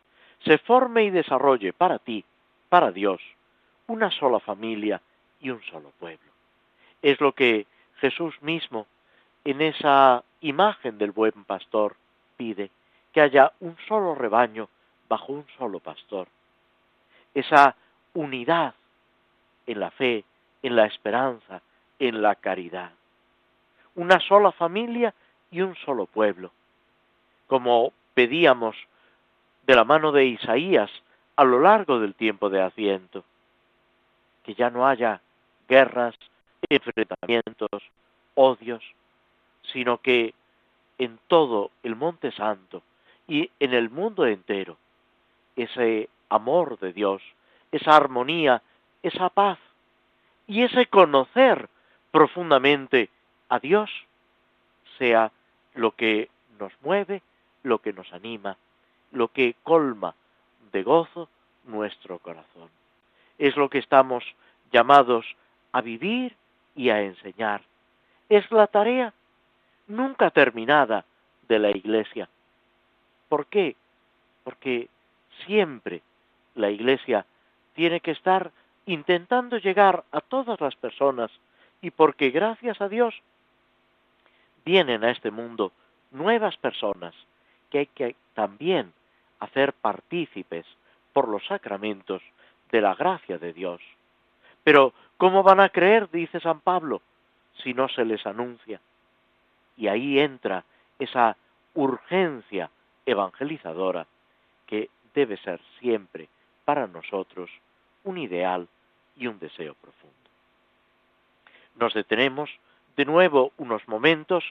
se 0.44 0.58
forme 0.58 1.04
y 1.04 1.10
desarrolle 1.10 1.72
para 1.72 2.00
ti, 2.00 2.24
para 2.68 2.90
Dios, 2.90 3.20
una 3.86 4.10
sola 4.10 4.40
familia 4.40 5.00
y 5.40 5.50
un 5.50 5.62
solo 5.62 5.92
pueblo. 6.00 6.29
Es 7.02 7.20
lo 7.20 7.32
que 7.32 7.66
Jesús 8.00 8.34
mismo, 8.42 8.86
en 9.44 9.60
esa 9.60 10.22
imagen 10.40 10.98
del 10.98 11.12
buen 11.12 11.44
pastor, 11.44 11.96
pide, 12.36 12.70
que 13.12 13.20
haya 13.20 13.52
un 13.60 13.76
solo 13.88 14.14
rebaño 14.14 14.68
bajo 15.08 15.32
un 15.32 15.46
solo 15.58 15.80
pastor. 15.80 16.28
Esa 17.34 17.76
unidad 18.14 18.74
en 19.66 19.80
la 19.80 19.90
fe, 19.90 20.24
en 20.62 20.76
la 20.76 20.86
esperanza, 20.86 21.62
en 21.98 22.22
la 22.22 22.34
caridad. 22.34 22.92
Una 23.94 24.20
sola 24.20 24.52
familia 24.52 25.14
y 25.50 25.60
un 25.60 25.74
solo 25.76 26.06
pueblo. 26.06 26.52
Como 27.46 27.92
pedíamos 28.14 28.76
de 29.66 29.74
la 29.74 29.84
mano 29.84 30.12
de 30.12 30.26
Isaías 30.26 30.90
a 31.36 31.44
lo 31.44 31.60
largo 31.60 32.00
del 32.00 32.14
tiempo 32.14 32.50
de 32.50 32.62
Asiento, 32.62 33.24
que 34.42 34.54
ya 34.54 34.70
no 34.70 34.86
haya 34.86 35.20
guerras, 35.68 36.14
enfrentamientos, 36.70 37.82
odios, 38.34 38.82
sino 39.72 39.98
que 39.98 40.34
en 40.98 41.18
todo 41.28 41.70
el 41.82 41.96
Monte 41.96 42.32
Santo 42.32 42.82
y 43.26 43.50
en 43.60 43.74
el 43.74 43.90
mundo 43.90 44.26
entero, 44.26 44.76
ese 45.56 46.08
amor 46.28 46.78
de 46.78 46.92
Dios, 46.92 47.22
esa 47.72 47.96
armonía, 47.96 48.62
esa 49.02 49.28
paz 49.28 49.58
y 50.46 50.62
ese 50.62 50.86
conocer 50.86 51.68
profundamente 52.10 53.10
a 53.48 53.58
Dios 53.58 53.90
sea 54.98 55.32
lo 55.74 55.92
que 55.92 56.28
nos 56.58 56.72
mueve, 56.82 57.22
lo 57.62 57.80
que 57.80 57.92
nos 57.92 58.12
anima, 58.12 58.56
lo 59.12 59.28
que 59.28 59.56
colma 59.62 60.14
de 60.72 60.82
gozo 60.82 61.28
nuestro 61.64 62.18
corazón. 62.18 62.68
Es 63.38 63.56
lo 63.56 63.70
que 63.70 63.78
estamos 63.78 64.24
llamados 64.72 65.24
a 65.72 65.80
vivir 65.80 66.36
y 66.80 66.88
a 66.88 67.02
enseñar. 67.02 67.60
Es 68.30 68.50
la 68.50 68.66
tarea 68.66 69.12
nunca 69.86 70.30
terminada 70.30 71.04
de 71.46 71.58
la 71.58 71.70
Iglesia. 71.70 72.26
¿Por 73.28 73.44
qué? 73.46 73.76
Porque 74.44 74.88
siempre 75.44 76.00
la 76.54 76.70
Iglesia 76.70 77.26
tiene 77.74 78.00
que 78.00 78.12
estar 78.12 78.50
intentando 78.86 79.58
llegar 79.58 80.04
a 80.10 80.22
todas 80.22 80.58
las 80.58 80.74
personas 80.74 81.30
y 81.82 81.90
porque 81.90 82.30
gracias 82.30 82.80
a 82.80 82.88
Dios 82.88 83.14
vienen 84.64 85.04
a 85.04 85.10
este 85.10 85.30
mundo 85.30 85.72
nuevas 86.12 86.56
personas 86.56 87.14
que 87.68 87.80
hay 87.80 87.86
que 87.88 88.16
también 88.32 88.94
hacer 89.38 89.74
partícipes 89.74 90.64
por 91.12 91.28
los 91.28 91.44
sacramentos 91.44 92.22
de 92.72 92.80
la 92.80 92.94
gracia 92.94 93.36
de 93.36 93.52
Dios. 93.52 93.82
Pero, 94.64 94.92
¿cómo 95.16 95.42
van 95.42 95.60
a 95.60 95.68
creer, 95.68 96.10
dice 96.10 96.40
San 96.40 96.60
Pablo, 96.60 97.02
si 97.62 97.74
no 97.74 97.88
se 97.88 98.04
les 98.04 98.24
anuncia? 98.26 98.80
Y 99.76 99.88
ahí 99.88 100.18
entra 100.18 100.64
esa 100.98 101.36
urgencia 101.74 102.70
evangelizadora 103.06 104.06
que 104.66 104.90
debe 105.14 105.36
ser 105.38 105.60
siempre 105.78 106.28
para 106.64 106.86
nosotros 106.86 107.50
un 108.04 108.18
ideal 108.18 108.68
y 109.16 109.26
un 109.26 109.38
deseo 109.38 109.74
profundo. 109.74 110.16
Nos 111.76 111.94
detenemos 111.94 112.50
de 112.96 113.04
nuevo 113.04 113.52
unos 113.56 113.86
momentos 113.88 114.44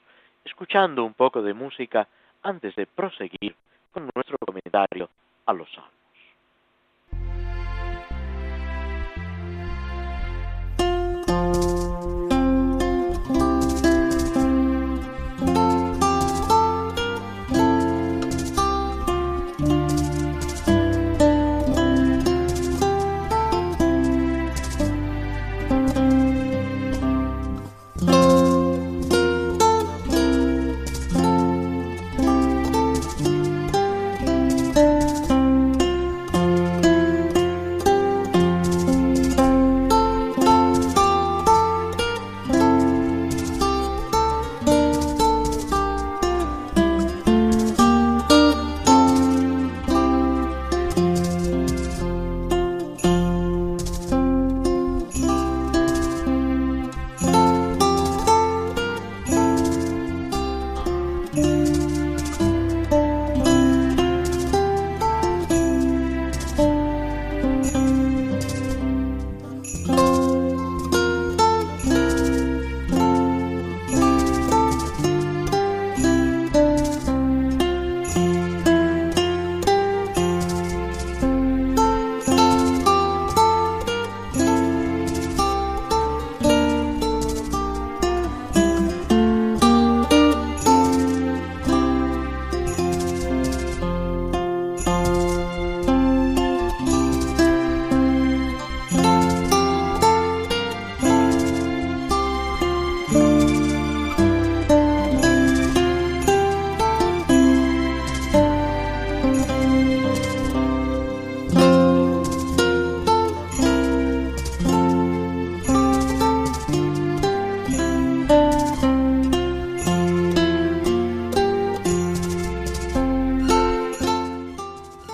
escuchando 0.43 1.03
un 1.03 1.13
poco 1.13 1.41
de 1.41 1.53
música 1.53 2.07
antes 2.41 2.75
de 2.75 2.87
proseguir 2.87 3.55
con 3.91 4.09
nuestro 4.15 4.37
comentario 4.39 5.09
a 5.45 5.53
los 5.53 5.69
salmos. 5.71 5.98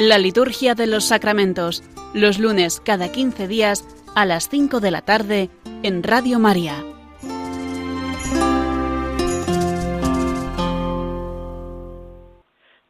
La 0.07 0.19
liturgia 0.19 0.75
de 0.75 0.85
los 0.85 1.05
sacramentos, 1.05 1.81
los 2.13 2.37
lunes 2.37 2.79
cada 2.79 3.11
15 3.11 3.47
días 3.47 3.83
a 4.15 4.27
las 4.27 4.49
5 4.49 4.79
de 4.79 4.91
la 4.91 5.01
tarde 5.01 5.49
en 5.81 6.03
Radio 6.03 6.37
María. 6.37 6.75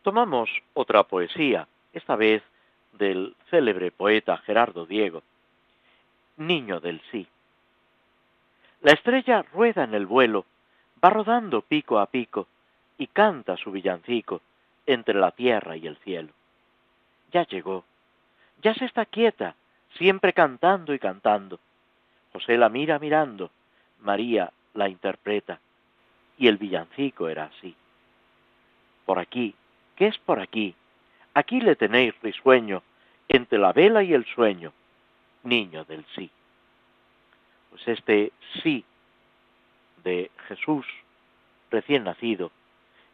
Tomamos 0.01 0.49
otra 0.74 1.03
poesía, 1.03 1.70
esta 1.93 2.18
vez 2.18 2.43
del 2.99 3.34
célebre 3.49 3.91
poeta 3.91 4.36
Gerardo 4.39 4.86
Diego, 4.86 5.24
Niño 6.36 6.82
del 6.82 7.01
Sí. 7.11 7.26
La 8.82 8.91
estrella 8.91 9.45
rueda 9.53 9.86
en 9.86 9.93
el 9.93 10.05
vuelo, 10.05 10.43
va 11.01 11.11
rodando 11.11 11.61
pico 11.61 11.97
a 11.97 12.07
pico 12.07 12.47
y 12.97 13.07
canta 13.07 13.55
su 13.55 13.72
villancico 13.72 14.41
entre 14.86 15.18
la 15.18 15.32
tierra 15.32 15.78
y 15.78 15.88
el 15.88 15.95
cielo. 15.99 16.34
Ya 17.36 17.46
llegó, 17.46 17.84
ya 18.64 18.74
se 18.76 18.86
está 18.86 19.06
quieta, 19.06 19.56
siempre 19.98 20.32
cantando 20.32 20.94
y 20.94 21.00
cantando. 21.00 21.60
José 22.32 22.58
la 22.58 22.70
mira 22.70 22.98
mirando, 22.98 23.52
María 24.00 24.54
la 24.74 24.88
interpreta, 24.88 25.60
y 26.38 26.48
el 26.48 26.56
villancico 26.56 27.28
era 27.28 27.52
así. 27.54 27.76
Por 29.06 29.20
aquí, 29.20 29.54
¿qué 29.98 30.08
es 30.08 30.18
por 30.20 30.40
aquí? 30.40 30.76
Aquí 31.34 31.60
le 31.60 31.76
tenéis 31.76 32.14
risueño, 32.22 32.84
entre 33.28 33.60
la 33.60 33.74
vela 33.74 34.02
y 34.02 34.14
el 34.14 34.24
sueño, 34.28 34.72
niño 35.44 35.84
del 35.84 36.06
sí. 36.16 36.32
Pues 37.70 37.86
este 37.86 38.32
sí 38.64 38.86
de 40.06 40.32
Jesús 40.48 40.86
recién 41.70 42.06
nacido, 42.06 42.54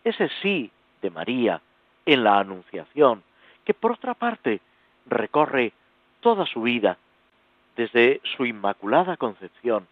ese 0.04 0.30
sí 0.44 0.70
de 1.02 1.10
María 1.10 1.60
en 2.06 2.24
la 2.24 2.38
Anunciación, 2.38 3.24
que 3.66 3.74
por 3.74 3.94
otra 3.94 4.14
parte 4.14 4.62
recorre 5.06 5.74
toda 6.20 6.46
su 6.46 6.62
vida, 6.62 6.98
desde 7.76 8.22
su 8.36 8.46
inmaculada 8.46 9.18
concepción 9.18 9.88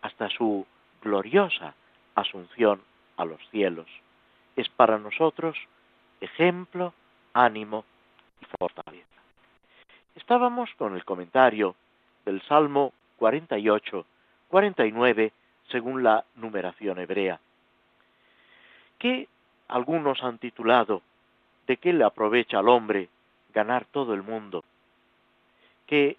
hasta 0.00 0.28
su 0.30 0.66
gloriosa 1.02 1.74
asunción 2.14 2.82
a 3.16 3.24
los 3.24 3.40
cielos, 3.50 3.86
es 4.56 4.68
para 4.68 4.98
nosotros 4.98 5.56
ejemplo, 6.20 6.94
ánimo 7.34 7.84
y 8.40 8.46
fortaleza. 8.58 9.06
Estábamos 10.14 10.70
con 10.76 10.94
el 10.94 11.04
comentario 11.04 11.74
del 12.24 12.40
Salmo 12.42 12.92
48, 13.16 14.06
49, 14.48 15.32
según 15.68 16.02
la 16.02 16.24
numeración 16.36 16.98
hebrea, 16.98 17.40
que 18.98 19.28
algunos 19.68 20.22
han 20.22 20.38
titulado 20.38 21.02
¿De 21.66 21.76
qué 21.76 21.92
le 21.92 22.04
aprovecha 22.04 22.58
al 22.58 22.68
hombre 22.68 23.08
ganar 23.52 23.84
todo 23.86 24.14
el 24.14 24.22
mundo? 24.22 24.64
Que 25.86 26.16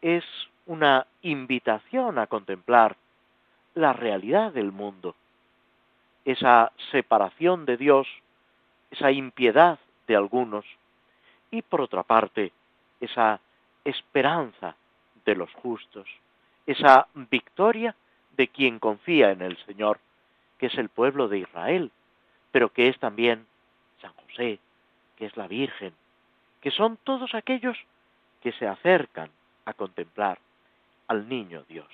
es 0.00 0.24
una 0.66 1.06
invitación 1.22 2.18
a 2.18 2.26
contemplar 2.26 2.96
la 3.74 3.92
realidad 3.92 4.52
del 4.52 4.72
mundo, 4.72 5.14
esa 6.24 6.72
separación 6.90 7.64
de 7.64 7.76
Dios, 7.76 8.06
esa 8.90 9.10
impiedad 9.10 9.78
de 10.06 10.16
algunos, 10.16 10.64
y 11.50 11.62
por 11.62 11.80
otra 11.80 12.02
parte, 12.02 12.52
esa 13.00 13.40
esperanza 13.84 14.76
de 15.24 15.34
los 15.34 15.52
justos, 15.54 16.08
esa 16.66 17.08
victoria 17.14 17.94
de 18.36 18.48
quien 18.48 18.78
confía 18.78 19.30
en 19.30 19.42
el 19.42 19.56
Señor, 19.64 19.98
que 20.58 20.66
es 20.66 20.74
el 20.78 20.88
pueblo 20.88 21.28
de 21.28 21.38
Israel, 21.38 21.90
pero 22.50 22.72
que 22.72 22.88
es 22.88 22.98
también 22.98 23.46
San 24.00 24.12
José, 24.14 24.58
que 25.22 25.26
es 25.26 25.36
la 25.36 25.46
Virgen, 25.46 25.94
que 26.60 26.72
son 26.72 26.96
todos 27.04 27.32
aquellos 27.36 27.78
que 28.42 28.50
se 28.54 28.66
acercan 28.66 29.30
a 29.66 29.72
contemplar 29.72 30.40
al 31.06 31.28
niño 31.28 31.62
Dios. 31.68 31.86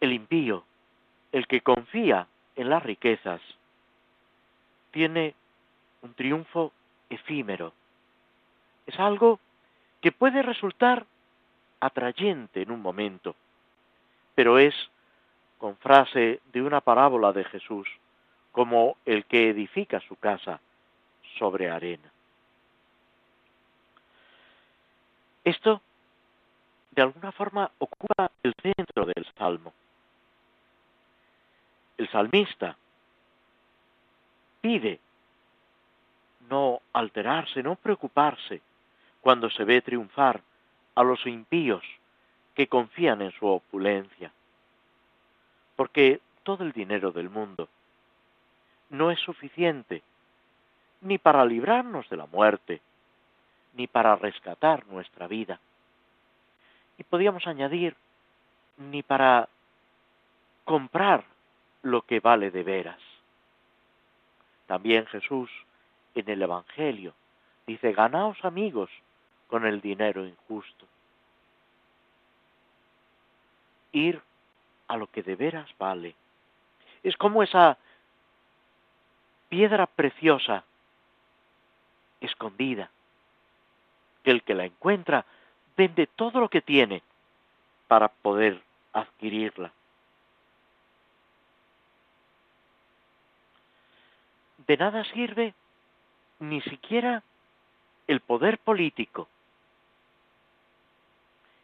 El 0.00 0.12
impío, 0.12 0.64
el 1.30 1.46
que 1.46 1.60
confía 1.60 2.26
en 2.56 2.68
las 2.68 2.82
riquezas, 2.82 3.40
tiene 4.90 5.36
un 6.02 6.14
triunfo 6.14 6.72
efímero. 7.08 7.72
Es 8.88 8.98
algo 8.98 9.38
que 10.00 10.10
puede 10.10 10.42
resultar 10.42 11.06
atrayente 11.78 12.62
en 12.62 12.72
un 12.72 12.82
momento, 12.82 13.36
pero 14.34 14.58
es, 14.58 14.74
con 15.58 15.76
frase 15.76 16.40
de 16.52 16.60
una 16.60 16.80
parábola 16.80 17.32
de 17.32 17.44
Jesús, 17.44 17.86
como 18.60 18.98
el 19.06 19.24
que 19.24 19.48
edifica 19.48 20.00
su 20.00 20.16
casa 20.16 20.60
sobre 21.38 21.70
arena. 21.70 22.12
Esto, 25.42 25.80
de 26.90 27.00
alguna 27.00 27.32
forma, 27.32 27.70
ocupa 27.78 28.30
el 28.42 28.54
centro 28.60 29.06
del 29.06 29.26
salmo. 29.38 29.72
El 31.96 32.10
salmista 32.10 32.76
pide 34.60 35.00
no 36.50 36.82
alterarse, 36.92 37.62
no 37.62 37.76
preocuparse 37.76 38.60
cuando 39.22 39.48
se 39.48 39.64
ve 39.64 39.80
triunfar 39.80 40.42
a 40.96 41.02
los 41.02 41.26
impíos 41.26 41.82
que 42.54 42.66
confían 42.66 43.22
en 43.22 43.32
su 43.32 43.46
opulencia. 43.46 44.30
Porque 45.76 46.20
todo 46.42 46.62
el 46.62 46.72
dinero 46.72 47.10
del 47.10 47.30
mundo 47.30 47.66
no 48.90 49.10
es 49.10 49.20
suficiente 49.20 50.02
ni 51.00 51.18
para 51.18 51.44
librarnos 51.44 52.08
de 52.10 52.16
la 52.16 52.26
muerte, 52.26 52.82
ni 53.74 53.86
para 53.86 54.16
rescatar 54.16 54.86
nuestra 54.88 55.26
vida. 55.26 55.58
Y 56.98 57.04
podríamos 57.04 57.46
añadir, 57.46 57.96
ni 58.76 59.02
para 59.02 59.48
comprar 60.64 61.24
lo 61.82 62.02
que 62.02 62.20
vale 62.20 62.50
de 62.50 62.62
veras. 62.62 63.00
También 64.66 65.06
Jesús 65.06 65.50
en 66.14 66.28
el 66.28 66.42
Evangelio 66.42 67.14
dice, 67.66 67.92
ganaos 67.92 68.44
amigos 68.44 68.90
con 69.48 69.66
el 69.66 69.80
dinero 69.80 70.26
injusto. 70.26 70.86
Ir 73.92 74.20
a 74.88 74.96
lo 74.96 75.06
que 75.08 75.22
de 75.22 75.36
veras 75.36 75.68
vale. 75.78 76.14
Es 77.02 77.16
como 77.16 77.42
esa 77.42 77.78
piedra 79.50 79.86
preciosa 79.86 80.64
escondida, 82.20 82.88
el 84.24 84.42
que 84.42 84.54
la 84.54 84.64
encuentra 84.64 85.26
vende 85.76 86.06
todo 86.06 86.40
lo 86.40 86.48
que 86.48 86.62
tiene 86.62 87.02
para 87.88 88.08
poder 88.08 88.62
adquirirla. 88.92 89.72
De 94.66 94.76
nada 94.76 95.04
sirve 95.04 95.52
ni 96.38 96.60
siquiera 96.62 97.22
el 98.06 98.20
poder 98.20 98.58
político, 98.58 99.28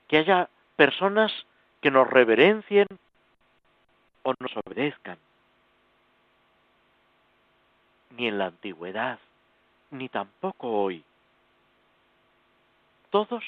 que 0.08 0.18
haya 0.18 0.48
personas 0.74 1.32
que 1.80 1.90
nos 1.90 2.08
reverencien 2.08 2.86
o 4.22 4.34
nos 4.40 4.56
obedezcan. 4.56 5.18
Ni 8.16 8.28
en 8.28 8.38
la 8.38 8.46
antigüedad, 8.46 9.18
ni 9.90 10.08
tampoco 10.08 10.70
hoy. 10.70 11.04
Todos 13.10 13.44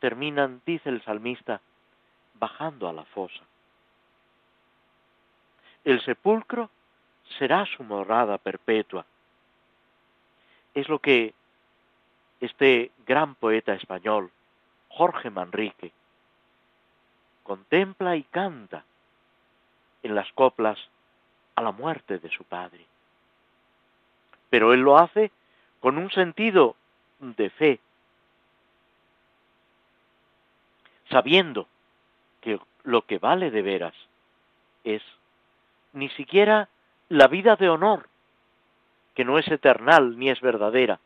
terminan, 0.00 0.62
dice 0.64 0.88
el 0.88 1.02
salmista, 1.02 1.60
bajando 2.34 2.88
a 2.88 2.92
la 2.92 3.04
fosa. 3.04 3.42
El 5.84 6.02
sepulcro 6.02 6.70
será 7.38 7.66
su 7.66 7.84
morada 7.84 8.38
perpetua. 8.38 9.04
Es 10.74 10.88
lo 10.88 10.98
que 10.98 11.34
este 12.40 12.90
gran 13.06 13.34
poeta 13.34 13.74
español, 13.74 14.30
Jorge 14.88 15.30
Manrique, 15.30 15.92
contempla 17.42 18.16
y 18.16 18.24
canta 18.24 18.84
en 20.02 20.14
las 20.14 20.30
coplas 20.32 20.78
a 21.54 21.62
la 21.62 21.72
muerte 21.72 22.18
de 22.18 22.30
su 22.30 22.44
padre. 22.44 22.84
Pero 24.50 24.72
él 24.72 24.80
lo 24.80 24.98
hace 24.98 25.30
con 25.80 25.98
un 25.98 26.10
sentido 26.10 26.76
de 27.20 27.50
fe, 27.50 27.80
sabiendo 31.10 31.68
que 32.40 32.58
lo 32.84 33.02
que 33.02 33.18
vale 33.18 33.50
de 33.50 33.62
veras 33.62 33.94
es 34.84 35.02
ni 35.92 36.08
siquiera 36.10 36.68
la 37.08 37.26
vida 37.28 37.56
de 37.56 37.68
honor, 37.68 38.08
que 39.14 39.24
no 39.24 39.38
es 39.38 39.48
eternal 39.48 40.18
ni 40.18 40.30
es 40.30 40.40
verdadera, 40.40 41.00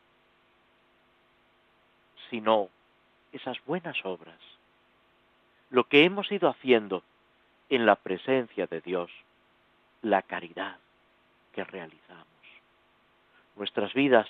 sino 2.29 2.69
esas 3.31 3.57
buenas 3.65 3.97
obras, 4.03 4.37
lo 5.69 5.85
que 5.85 6.03
hemos 6.03 6.31
ido 6.31 6.49
haciendo 6.49 7.03
en 7.69 7.85
la 7.85 7.95
presencia 7.95 8.67
de 8.67 8.81
Dios, 8.81 9.09
la 10.01 10.21
caridad 10.21 10.77
que 11.53 11.63
realizamos. 11.63 12.30
Nuestras 13.55 13.93
vidas 13.93 14.27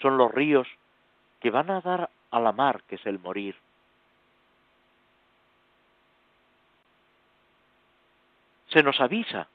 son 0.00 0.16
los 0.16 0.32
ríos 0.32 0.68
que 1.40 1.50
van 1.50 1.70
a 1.70 1.80
dar 1.80 2.10
a 2.30 2.40
la 2.40 2.52
mar, 2.52 2.82
que 2.84 2.96
es 2.96 3.06
el 3.06 3.18
morir. 3.18 3.56
Se 8.68 8.82
nos 8.82 9.00
avisa 9.00 9.48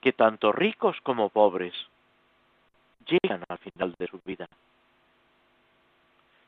que 0.00 0.12
tanto 0.12 0.52
ricos 0.52 0.96
como 1.02 1.28
pobres 1.28 1.74
llegan 3.06 3.44
al 3.48 3.58
final 3.58 3.94
de 3.98 4.06
su 4.06 4.20
vida, 4.24 4.48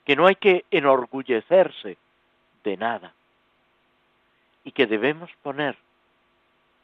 que 0.04 0.16
no 0.16 0.26
hay 0.26 0.36
que 0.36 0.64
enorgullecerse 0.70 1.98
de 2.64 2.76
nada 2.76 3.14
y 4.64 4.72
que 4.72 4.86
debemos 4.86 5.30
poner 5.42 5.76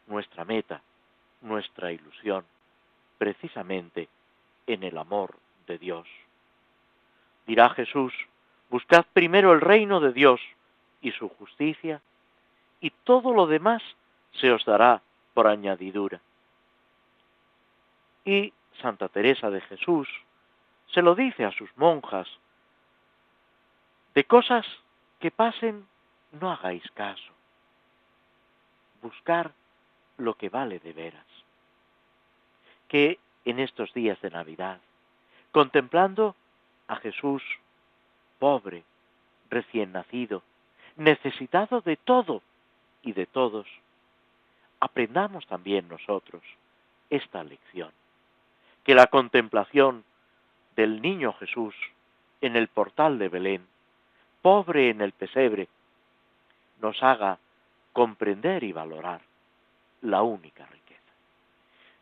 nuestra 0.07 0.45
meta, 0.45 0.83
nuestra 1.41 1.93
ilusión, 1.93 2.45
precisamente 3.19 4.09
en 4.67 4.83
el 4.83 4.99
amor 4.99 5.39
de 5.67 5.79
Dios. 5.79 6.07
Dirá 7.47 7.71
Jesús, 7.71 8.13
buscad 8.71 9.05
primero 9.13 9.53
el 9.53 9.61
reino 9.61 10.01
de 10.01 10.13
Dios 10.13 10.41
y 11.01 11.13
su 11.13 11.29
justicia, 11.29 12.01
y 12.81 12.91
todo 12.91 13.33
lo 13.33 13.47
demás 13.47 13.83
se 14.33 14.51
os 14.51 14.65
dará 14.65 15.03
por 15.35 15.47
añadidura. 15.47 16.21
Y 18.25 18.53
Santa 18.81 19.09
Teresa 19.09 19.51
de 19.51 19.61
Jesús 19.63 20.09
se 20.93 21.03
lo 21.03 21.15
dice 21.15 21.45
a 21.45 21.53
sus 21.53 21.71
monjas, 21.77 22.29
de 24.15 24.25
cosas 24.25 24.67
que 25.21 25.31
pasen 25.31 25.87
no 26.33 26.51
hagáis 26.51 26.91
caso, 26.93 27.33
buscar 29.03 29.53
lo 30.17 30.35
que 30.35 30.49
vale 30.49 30.79
de 30.81 30.93
veras. 30.93 31.27
Que 32.89 33.19
en 33.47 33.61
estos 33.61 33.95
días 33.95 34.21
de 34.21 34.31
Navidad, 34.31 34.81
contemplando 35.53 36.35
a 36.89 36.97
Jesús 36.97 37.43
pobre, 38.39 38.83
recién 39.49 39.93
nacido, 39.93 40.43
necesitado 40.97 41.81
de 41.81 41.97
todo 41.97 42.43
y 43.03 43.13
de 43.13 43.25
todos, 43.27 43.67
aprendamos 44.81 45.47
también 45.47 45.89
nosotros 45.89 46.43
esta 47.09 47.45
lección, 47.45 47.93
que 48.85 48.95
la 48.95 49.07
contemplación 49.07 50.05
del 50.75 51.01
niño 51.01 51.33
Jesús 51.35 51.75
en 52.41 52.57
el 52.57 52.67
portal 52.69 53.19
de 53.19 53.29
Belén, 53.29 53.67
pobre 54.43 54.91
en 54.91 55.01
el 55.01 55.13
pesebre, 55.13 55.69
nos 56.81 57.01
haga 57.03 57.39
comprender 57.93 58.65
y 58.65 58.73
valorar 58.73 59.21
la 60.03 60.23
única 60.23 60.67
riqueza. 60.67 61.01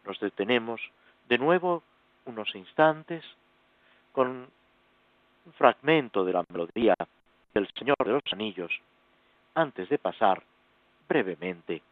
Nos 0.05 0.19
detenemos 0.21 0.81
de 1.29 1.39
nuevo 1.39 1.83
unos 2.27 2.55
instantes 2.55 3.25
con 4.13 4.29
un 4.29 5.53
fragmento 5.53 6.25
de 6.25 6.33
la 6.33 6.45
melodía 6.49 6.95
del 7.53 7.69
Señor 7.75 7.97
de 8.05 8.13
los 8.13 8.23
Anillos 8.33 8.73
antes 9.55 9.89
de 9.89 9.99
pasar 9.99 10.43
brevemente 11.09 11.83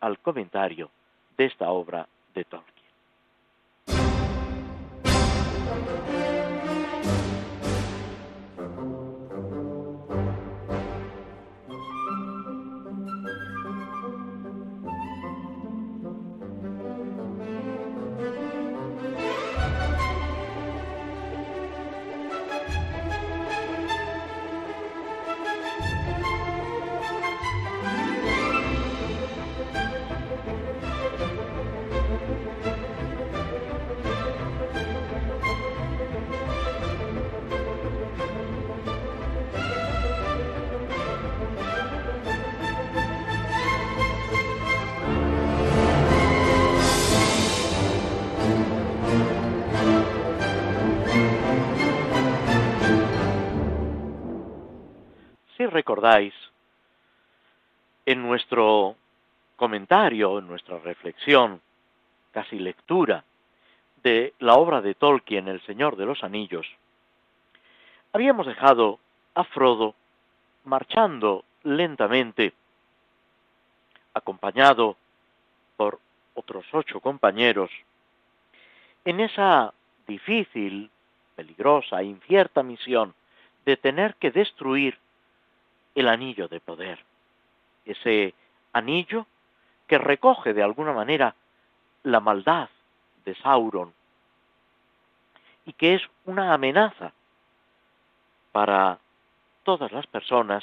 al 0.00 0.18
comentario 0.18 0.90
de 1.36 1.46
esta 1.46 1.70
obra 1.70 2.06
de 2.34 2.44
Tolkien. 2.44 2.75
Recordáis, 55.76 56.32
en 58.06 58.22
nuestro 58.22 58.96
comentario, 59.56 60.38
en 60.38 60.46
nuestra 60.46 60.78
reflexión, 60.78 61.60
casi 62.32 62.58
lectura, 62.58 63.24
de 64.02 64.32
la 64.38 64.54
obra 64.54 64.80
de 64.80 64.94
Tolkien, 64.94 65.48
El 65.48 65.60
Señor 65.66 65.96
de 65.96 66.06
los 66.06 66.24
Anillos, 66.24 66.66
habíamos 68.14 68.46
dejado 68.46 68.98
a 69.34 69.44
Frodo 69.44 69.94
marchando 70.64 71.44
lentamente, 71.62 72.54
acompañado 74.14 74.96
por 75.76 76.00
otros 76.34 76.64
ocho 76.72 77.00
compañeros, 77.00 77.70
en 79.04 79.20
esa 79.20 79.74
difícil, 80.06 80.90
peligrosa, 81.34 82.02
incierta 82.02 82.62
misión 82.62 83.14
de 83.66 83.76
tener 83.76 84.14
que 84.14 84.30
destruir 84.30 84.96
el 85.96 86.08
anillo 86.08 86.46
de 86.46 86.60
poder, 86.60 87.02
ese 87.86 88.34
anillo 88.72 89.26
que 89.88 89.98
recoge 89.98 90.52
de 90.52 90.62
alguna 90.62 90.92
manera 90.92 91.34
la 92.02 92.20
maldad 92.20 92.68
de 93.24 93.34
Sauron 93.36 93.92
y 95.64 95.72
que 95.72 95.94
es 95.94 96.02
una 96.26 96.52
amenaza 96.52 97.12
para 98.52 98.98
todas 99.64 99.90
las 99.90 100.06
personas 100.06 100.62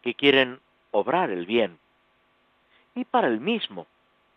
que 0.00 0.14
quieren 0.14 0.60
obrar 0.92 1.30
el 1.30 1.44
bien 1.44 1.78
y 2.94 3.04
para 3.04 3.26
el 3.26 3.40
mismo 3.40 3.86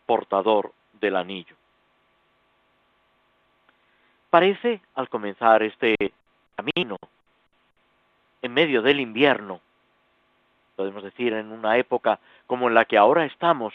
portador 0.08 0.74
del 1.00 1.18
anillo. 1.18 1.56
Parece, 4.32 4.82
al 4.96 5.08
comenzar 5.08 5.62
este 5.62 5.96
camino, 6.56 6.98
en 8.42 8.54
medio 8.54 8.82
del 8.82 9.00
invierno, 9.00 9.62
podemos 10.82 11.04
decir, 11.04 11.32
en 11.34 11.52
una 11.52 11.78
época 11.78 12.20
como 12.48 12.68
en 12.68 12.74
la 12.74 12.86
que 12.86 12.98
ahora 12.98 13.24
estamos, 13.26 13.72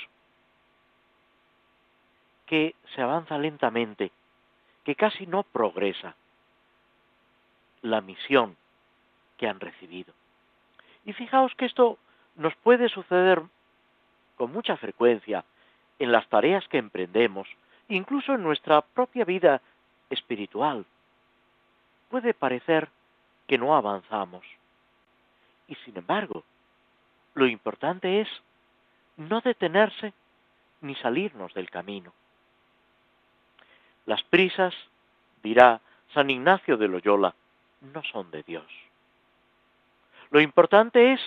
que 2.46 2.74
se 2.96 3.00
avanza 3.00 3.38
lentamente, 3.38 4.10
que 4.82 4.96
casi 4.96 5.24
no 5.24 5.44
progresa 5.44 6.16
la 7.82 8.00
misión 8.00 8.56
que 9.36 9.46
han 9.46 9.60
recibido. 9.60 10.12
Y 11.04 11.12
fijaos 11.12 11.54
que 11.54 11.66
esto 11.66 11.96
nos 12.34 12.56
puede 12.56 12.88
suceder 12.88 13.40
con 14.36 14.50
mucha 14.50 14.76
frecuencia 14.76 15.44
en 16.00 16.10
las 16.10 16.28
tareas 16.28 16.66
que 16.66 16.78
emprendemos, 16.78 17.46
incluso 17.88 18.34
en 18.34 18.42
nuestra 18.42 18.80
propia 18.80 19.24
vida 19.24 19.62
espiritual. 20.10 20.84
Puede 22.10 22.34
parecer 22.34 22.88
que 23.46 23.58
no 23.58 23.76
avanzamos. 23.76 24.44
Y 25.68 25.76
sin 25.76 25.96
embargo, 25.96 26.42
lo 27.36 27.46
importante 27.46 28.22
es 28.22 28.28
no 29.18 29.42
detenerse 29.42 30.14
ni 30.80 30.94
salirnos 30.96 31.52
del 31.52 31.70
camino. 31.70 32.12
Las 34.06 34.22
prisas, 34.22 34.74
dirá 35.42 35.80
San 36.14 36.30
Ignacio 36.30 36.78
de 36.78 36.88
Loyola, 36.88 37.34
no 37.92 38.02
son 38.04 38.30
de 38.30 38.42
Dios. 38.42 38.66
Lo 40.30 40.40
importante 40.40 41.12
es 41.12 41.20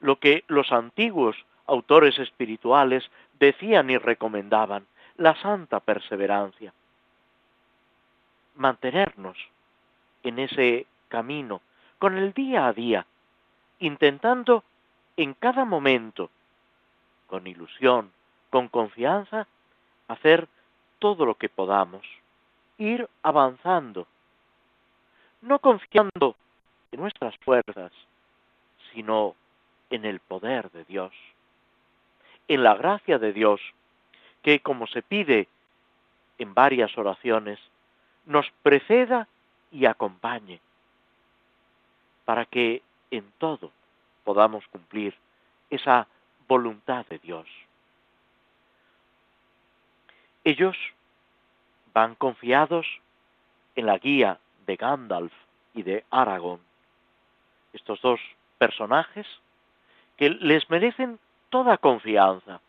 lo 0.00 0.18
que 0.18 0.42
los 0.48 0.72
antiguos 0.72 1.36
autores 1.66 2.18
espirituales 2.18 3.08
decían 3.38 3.90
y 3.90 3.96
recomendaban, 3.96 4.86
la 5.16 5.36
santa 5.40 5.78
perseverancia. 5.78 6.74
Mantenernos 8.56 9.38
en 10.24 10.40
ese 10.40 10.86
camino, 11.06 11.60
con 12.00 12.18
el 12.18 12.32
día 12.32 12.66
a 12.66 12.72
día, 12.72 13.06
intentando 13.78 14.64
en 15.16 15.34
cada 15.34 15.64
momento, 15.64 16.30
con 17.26 17.46
ilusión, 17.46 18.12
con 18.50 18.68
confianza, 18.68 19.46
hacer 20.08 20.48
todo 20.98 21.26
lo 21.26 21.36
que 21.36 21.48
podamos, 21.48 22.04
ir 22.78 23.08
avanzando, 23.22 24.06
no 25.40 25.58
confiando 25.58 26.36
en 26.90 27.00
nuestras 27.00 27.36
fuerzas, 27.38 27.92
sino 28.92 29.34
en 29.90 30.04
el 30.04 30.20
poder 30.20 30.70
de 30.70 30.84
Dios, 30.84 31.12
en 32.48 32.62
la 32.62 32.74
gracia 32.74 33.18
de 33.18 33.32
Dios, 33.32 33.60
que 34.42 34.60
como 34.60 34.86
se 34.86 35.02
pide 35.02 35.48
en 36.38 36.54
varias 36.54 36.96
oraciones, 36.98 37.58
nos 38.26 38.50
preceda 38.62 39.28
y 39.70 39.86
acompañe, 39.86 40.60
para 42.24 42.44
que 42.46 42.82
en 43.10 43.30
todo 43.38 43.70
podamos 44.24 44.66
cumplir 44.68 45.14
esa 45.70 46.06
voluntad 46.48 47.06
de 47.06 47.18
Dios. 47.18 47.46
Ellos 50.42 50.76
van 51.92 52.14
confiados 52.16 52.86
en 53.76 53.86
la 53.86 53.98
guía 53.98 54.38
de 54.66 54.76
Gandalf 54.76 55.32
y 55.74 55.82
de 55.82 56.04
Aragorn, 56.10 56.60
estos 57.72 58.00
dos 58.00 58.20
personajes 58.58 59.26
que 60.16 60.30
les 60.30 60.68
merecen 60.70 61.18
toda 61.50 61.78
confianza, 61.78 62.60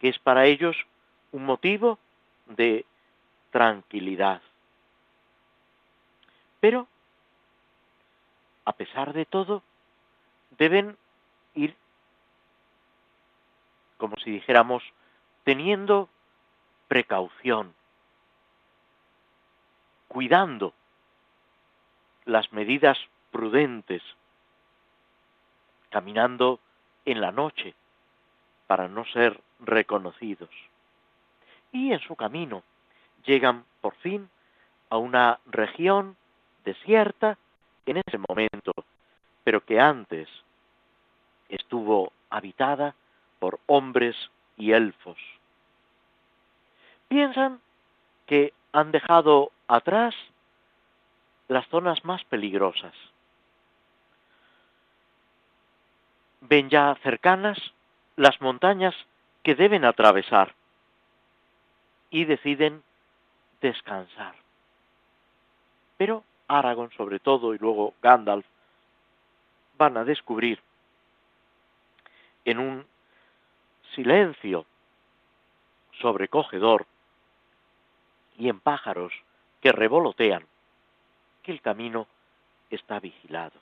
que 0.00 0.08
es 0.08 0.18
para 0.18 0.46
ellos 0.46 0.76
un 1.32 1.44
motivo 1.44 1.98
de 2.46 2.84
tranquilidad. 3.50 4.42
Pero, 6.60 6.86
a 8.64 8.72
pesar 8.72 9.12
de 9.12 9.24
todo, 9.24 9.62
deben 10.60 10.98
ir, 11.54 11.74
como 13.96 14.16
si 14.18 14.30
dijéramos, 14.30 14.82
teniendo 15.42 16.10
precaución, 16.86 17.74
cuidando 20.06 20.74
las 22.26 22.52
medidas 22.52 22.98
prudentes, 23.30 24.02
caminando 25.88 26.60
en 27.06 27.22
la 27.22 27.32
noche 27.32 27.74
para 28.66 28.86
no 28.86 29.06
ser 29.06 29.40
reconocidos. 29.60 30.50
Y 31.72 31.92
en 31.92 32.00
su 32.00 32.16
camino 32.16 32.62
llegan 33.24 33.64
por 33.80 33.94
fin 33.96 34.28
a 34.90 34.98
una 34.98 35.40
región 35.46 36.18
desierta 36.66 37.38
en 37.86 38.02
ese 38.06 38.18
momento, 38.18 38.72
pero 39.42 39.64
que 39.64 39.80
antes 39.80 40.28
estuvo 41.50 42.12
habitada 42.30 42.94
por 43.38 43.60
hombres 43.66 44.16
y 44.56 44.72
elfos. 44.72 45.18
Piensan 47.08 47.60
que 48.26 48.52
han 48.72 48.92
dejado 48.92 49.50
atrás 49.66 50.14
las 51.48 51.66
zonas 51.68 52.04
más 52.04 52.22
peligrosas. 52.24 52.94
Ven 56.42 56.70
ya 56.70 56.96
cercanas 57.02 57.58
las 58.16 58.40
montañas 58.40 58.94
que 59.42 59.54
deben 59.54 59.84
atravesar 59.84 60.54
y 62.10 62.24
deciden 62.24 62.82
descansar. 63.60 64.34
Pero 65.96 66.24
Aragorn 66.48 66.90
sobre 66.92 67.18
todo 67.18 67.54
y 67.54 67.58
luego 67.58 67.94
Gandalf 68.02 68.46
van 69.76 69.96
a 69.96 70.04
descubrir 70.04 70.60
en 72.44 72.58
un 72.58 72.86
silencio 73.94 74.66
sobrecogedor 76.00 76.86
y 78.38 78.48
en 78.48 78.60
pájaros 78.60 79.12
que 79.60 79.72
revolotean 79.72 80.46
que 81.42 81.52
el 81.52 81.60
camino 81.60 82.06
está 82.70 83.00
vigilado. 83.00 83.58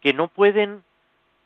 Que 0.00 0.12
no 0.12 0.28
pueden 0.28 0.84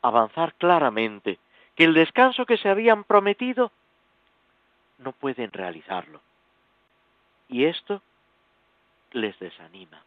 avanzar 0.01 0.53
claramente, 0.55 1.39
que 1.75 1.83
el 1.83 1.93
descanso 1.93 2.45
que 2.45 2.57
se 2.57 2.69
habían 2.69 3.03
prometido 3.03 3.71
no 4.97 5.11
pueden 5.13 5.51
realizarlo. 5.51 6.21
Y 7.47 7.65
esto 7.65 8.01
les 9.11 9.37
desanima. 9.39 10.03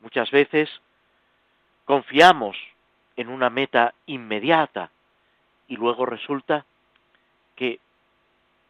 Muchas 0.00 0.30
veces 0.30 0.70
confiamos 1.84 2.56
en 3.16 3.28
una 3.28 3.50
meta 3.50 3.94
inmediata 4.06 4.90
y 5.68 5.76
luego 5.76 6.06
resulta 6.06 6.64
que 7.54 7.80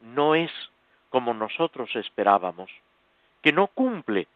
no 0.00 0.34
es 0.34 0.50
como 1.10 1.34
nosotros 1.34 1.94
esperábamos, 1.96 2.70
que 3.42 3.52
no 3.52 3.66
cumple 3.68 4.28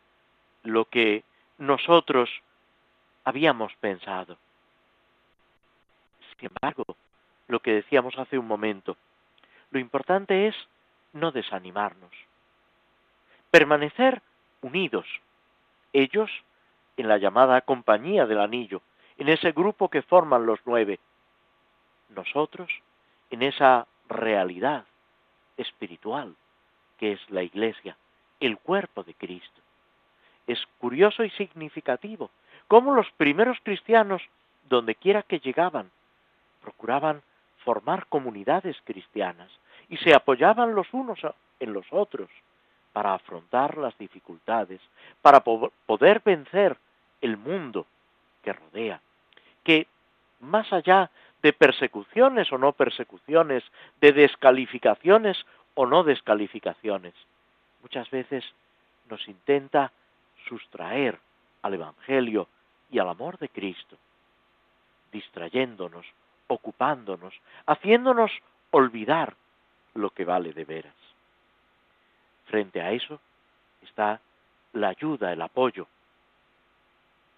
lo 0.62 0.86
que 0.86 1.24
nosotros 1.59 2.30
habíamos 3.24 3.74
pensado. 3.76 4.36
Sin 6.38 6.49
embargo, 6.49 6.97
lo 7.49 7.61
que 7.61 7.72
decíamos 7.72 8.18
hace 8.18 8.38
un 8.38 8.47
momento, 8.47 8.97
lo 9.70 9.78
importante 9.78 10.49
es 10.49 10.57
no 11.12 11.32
desanimarnos, 11.32 12.12
permanecer 13.51 14.22
unidos, 14.62 15.07
ellos 15.93 16.30
en 17.01 17.09
la 17.09 17.19
llamada 17.19 17.61
compañía 17.63 18.27
del 18.27 18.41
anillo, 18.41 18.83
en 19.17 19.29
ese 19.29 19.53
grupo 19.53 19.89
que 19.89 20.03
forman 20.03 20.47
los 20.47 20.61
nueve, 20.65 20.99
nosotros 22.11 22.71
en 23.31 23.43
esa 23.43 23.87
realidad 24.09 24.85
espiritual 25.57 26.35
que 26.99 27.13
es 27.13 27.31
la 27.31 27.43
iglesia, 27.43 27.97
el 28.41 28.59
cuerpo 28.59 29.03
de 29.03 29.15
Cristo. 29.15 29.61
Es 30.47 30.59
curioso 30.79 31.25
y 31.25 31.31
significativo 31.31 32.31
cómo 32.69 32.95
los 32.95 33.11
primeros 33.13 33.59
cristianos, 33.63 34.23
donde 34.69 34.95
quiera 34.95 35.23
que 35.23 35.41
llegaban, 35.41 35.91
procuraban 36.63 37.23
formar 37.65 38.07
comunidades 38.07 38.77
cristianas 38.85 39.51
y 39.89 39.97
se 39.99 40.15
apoyaban 40.15 40.75
los 40.75 40.93
unos 40.93 41.21
en 41.59 41.73
los 41.73 41.87
otros 41.91 42.29
para 42.93 43.15
afrontar 43.15 43.79
las 43.79 43.97
dificultades, 43.99 44.81
para 45.23 45.41
poder 45.41 46.21
vencer 46.25 46.77
el 47.21 47.37
mundo 47.37 47.87
que 48.43 48.53
rodea, 48.53 49.01
que 49.64 49.87
más 50.41 50.73
allá 50.73 51.11
de 51.43 51.53
persecuciones 51.53 52.53
o 52.53 52.59
no 52.59 52.73
persecuciones, 52.73 53.64
de 54.01 54.12
descalificaciones 54.12 55.45
o 55.75 55.87
no 55.87 56.03
descalificaciones, 56.05 57.14
muchas 57.83 58.11
veces 58.11 58.45
nos 59.09 59.27
intenta 59.29 59.93
sustraer 60.49 61.18
al 61.62 61.75
Evangelio 61.75 62.49
y 62.91 62.99
al 62.99 63.09
amor 63.09 63.39
de 63.39 63.49
Cristo, 63.49 63.97
distrayéndonos, 65.12 66.07
ocupándonos, 66.47 67.35
haciéndonos 67.66 68.31
olvidar 68.71 69.35
lo 69.95 70.11
que 70.11 70.25
vale 70.25 70.53
de 70.53 70.64
veras. 70.64 70.95
Frente 72.47 72.81
a 72.81 72.93
eso 72.93 73.21
está 73.83 74.21
la 74.73 74.89
ayuda, 74.89 75.33
el 75.33 75.43
apoyo 75.43 75.87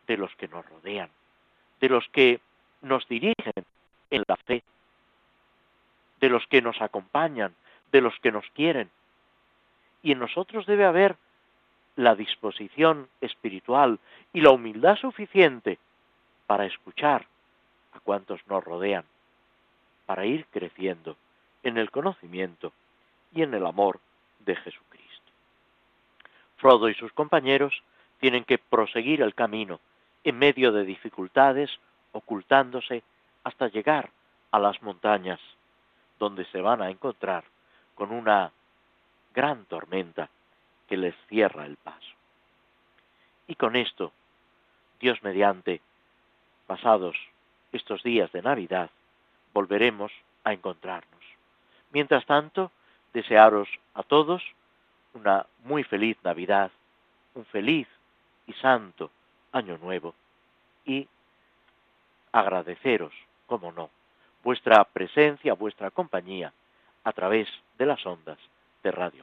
de 0.06 0.16
los 0.16 0.34
que 0.36 0.48
nos 0.48 0.64
rodean, 0.66 1.10
de 1.80 1.88
los 1.88 2.08
que 2.08 2.40
nos 2.80 3.06
dirigen 3.08 3.52
en 4.10 4.24
la 4.26 4.36
fe, 4.36 4.62
de 6.20 6.28
los 6.28 6.46
que 6.46 6.62
nos 6.62 6.80
acompañan, 6.80 7.54
de 7.90 8.00
los 8.00 8.18
que 8.20 8.32
nos 8.32 8.44
quieren. 8.50 8.90
Y 10.02 10.12
en 10.12 10.18
nosotros 10.18 10.66
debe 10.66 10.84
haber 10.84 11.16
la 11.96 12.14
disposición 12.14 13.08
espiritual 13.20 13.98
y 14.32 14.40
la 14.40 14.50
humildad 14.50 14.96
suficiente 14.96 15.78
para 16.46 16.66
escuchar 16.66 17.26
a 17.92 18.00
cuantos 18.00 18.40
nos 18.46 18.64
rodean, 18.64 19.04
para 20.06 20.26
ir 20.26 20.46
creciendo 20.46 21.16
en 21.62 21.78
el 21.78 21.90
conocimiento 21.90 22.72
y 23.34 23.42
en 23.42 23.54
el 23.54 23.66
amor 23.66 24.00
de 24.40 24.56
Jesucristo. 24.56 25.32
Frodo 26.56 26.88
y 26.88 26.94
sus 26.94 27.12
compañeros 27.12 27.82
tienen 28.20 28.44
que 28.44 28.58
proseguir 28.58 29.20
el 29.22 29.34
camino 29.34 29.80
en 30.24 30.38
medio 30.38 30.72
de 30.72 30.84
dificultades, 30.84 31.70
ocultándose 32.12 33.02
hasta 33.44 33.68
llegar 33.68 34.10
a 34.50 34.58
las 34.58 34.80
montañas, 34.82 35.40
donde 36.18 36.44
se 36.46 36.60
van 36.60 36.82
a 36.82 36.90
encontrar 36.90 37.44
con 37.94 38.12
una 38.12 38.52
gran 39.34 39.64
tormenta 39.64 40.28
que 40.86 40.96
les 40.96 41.14
cierra 41.28 41.66
el 41.66 41.76
paso. 41.76 42.12
Y 43.46 43.54
con 43.56 43.76
esto, 43.76 44.12
Dios 45.00 45.22
mediante, 45.22 45.80
pasados 46.66 47.16
estos 47.72 48.02
días 48.02 48.30
de 48.32 48.42
Navidad, 48.42 48.90
volveremos 49.52 50.12
a 50.44 50.52
encontrarnos. 50.52 51.22
Mientras 51.92 52.24
tanto, 52.26 52.70
desearos 53.12 53.68
a 53.94 54.02
todos 54.02 54.42
una 55.14 55.46
muy 55.64 55.82
feliz 55.84 56.16
Navidad, 56.22 56.70
un 57.34 57.44
feliz 57.46 57.88
y 58.46 58.52
santo 58.54 59.10
Año 59.52 59.78
Nuevo 59.78 60.14
y 60.84 61.08
agradeceros, 62.32 63.12
como 63.46 63.72
no, 63.72 63.90
vuestra 64.42 64.82
presencia, 64.84 65.54
vuestra 65.54 65.90
compañía 65.90 66.52
a 67.04 67.12
través 67.12 67.48
de 67.78 67.86
las 67.86 68.04
ondas 68.06 68.38
de 68.82 68.90
Radio. 68.90 69.22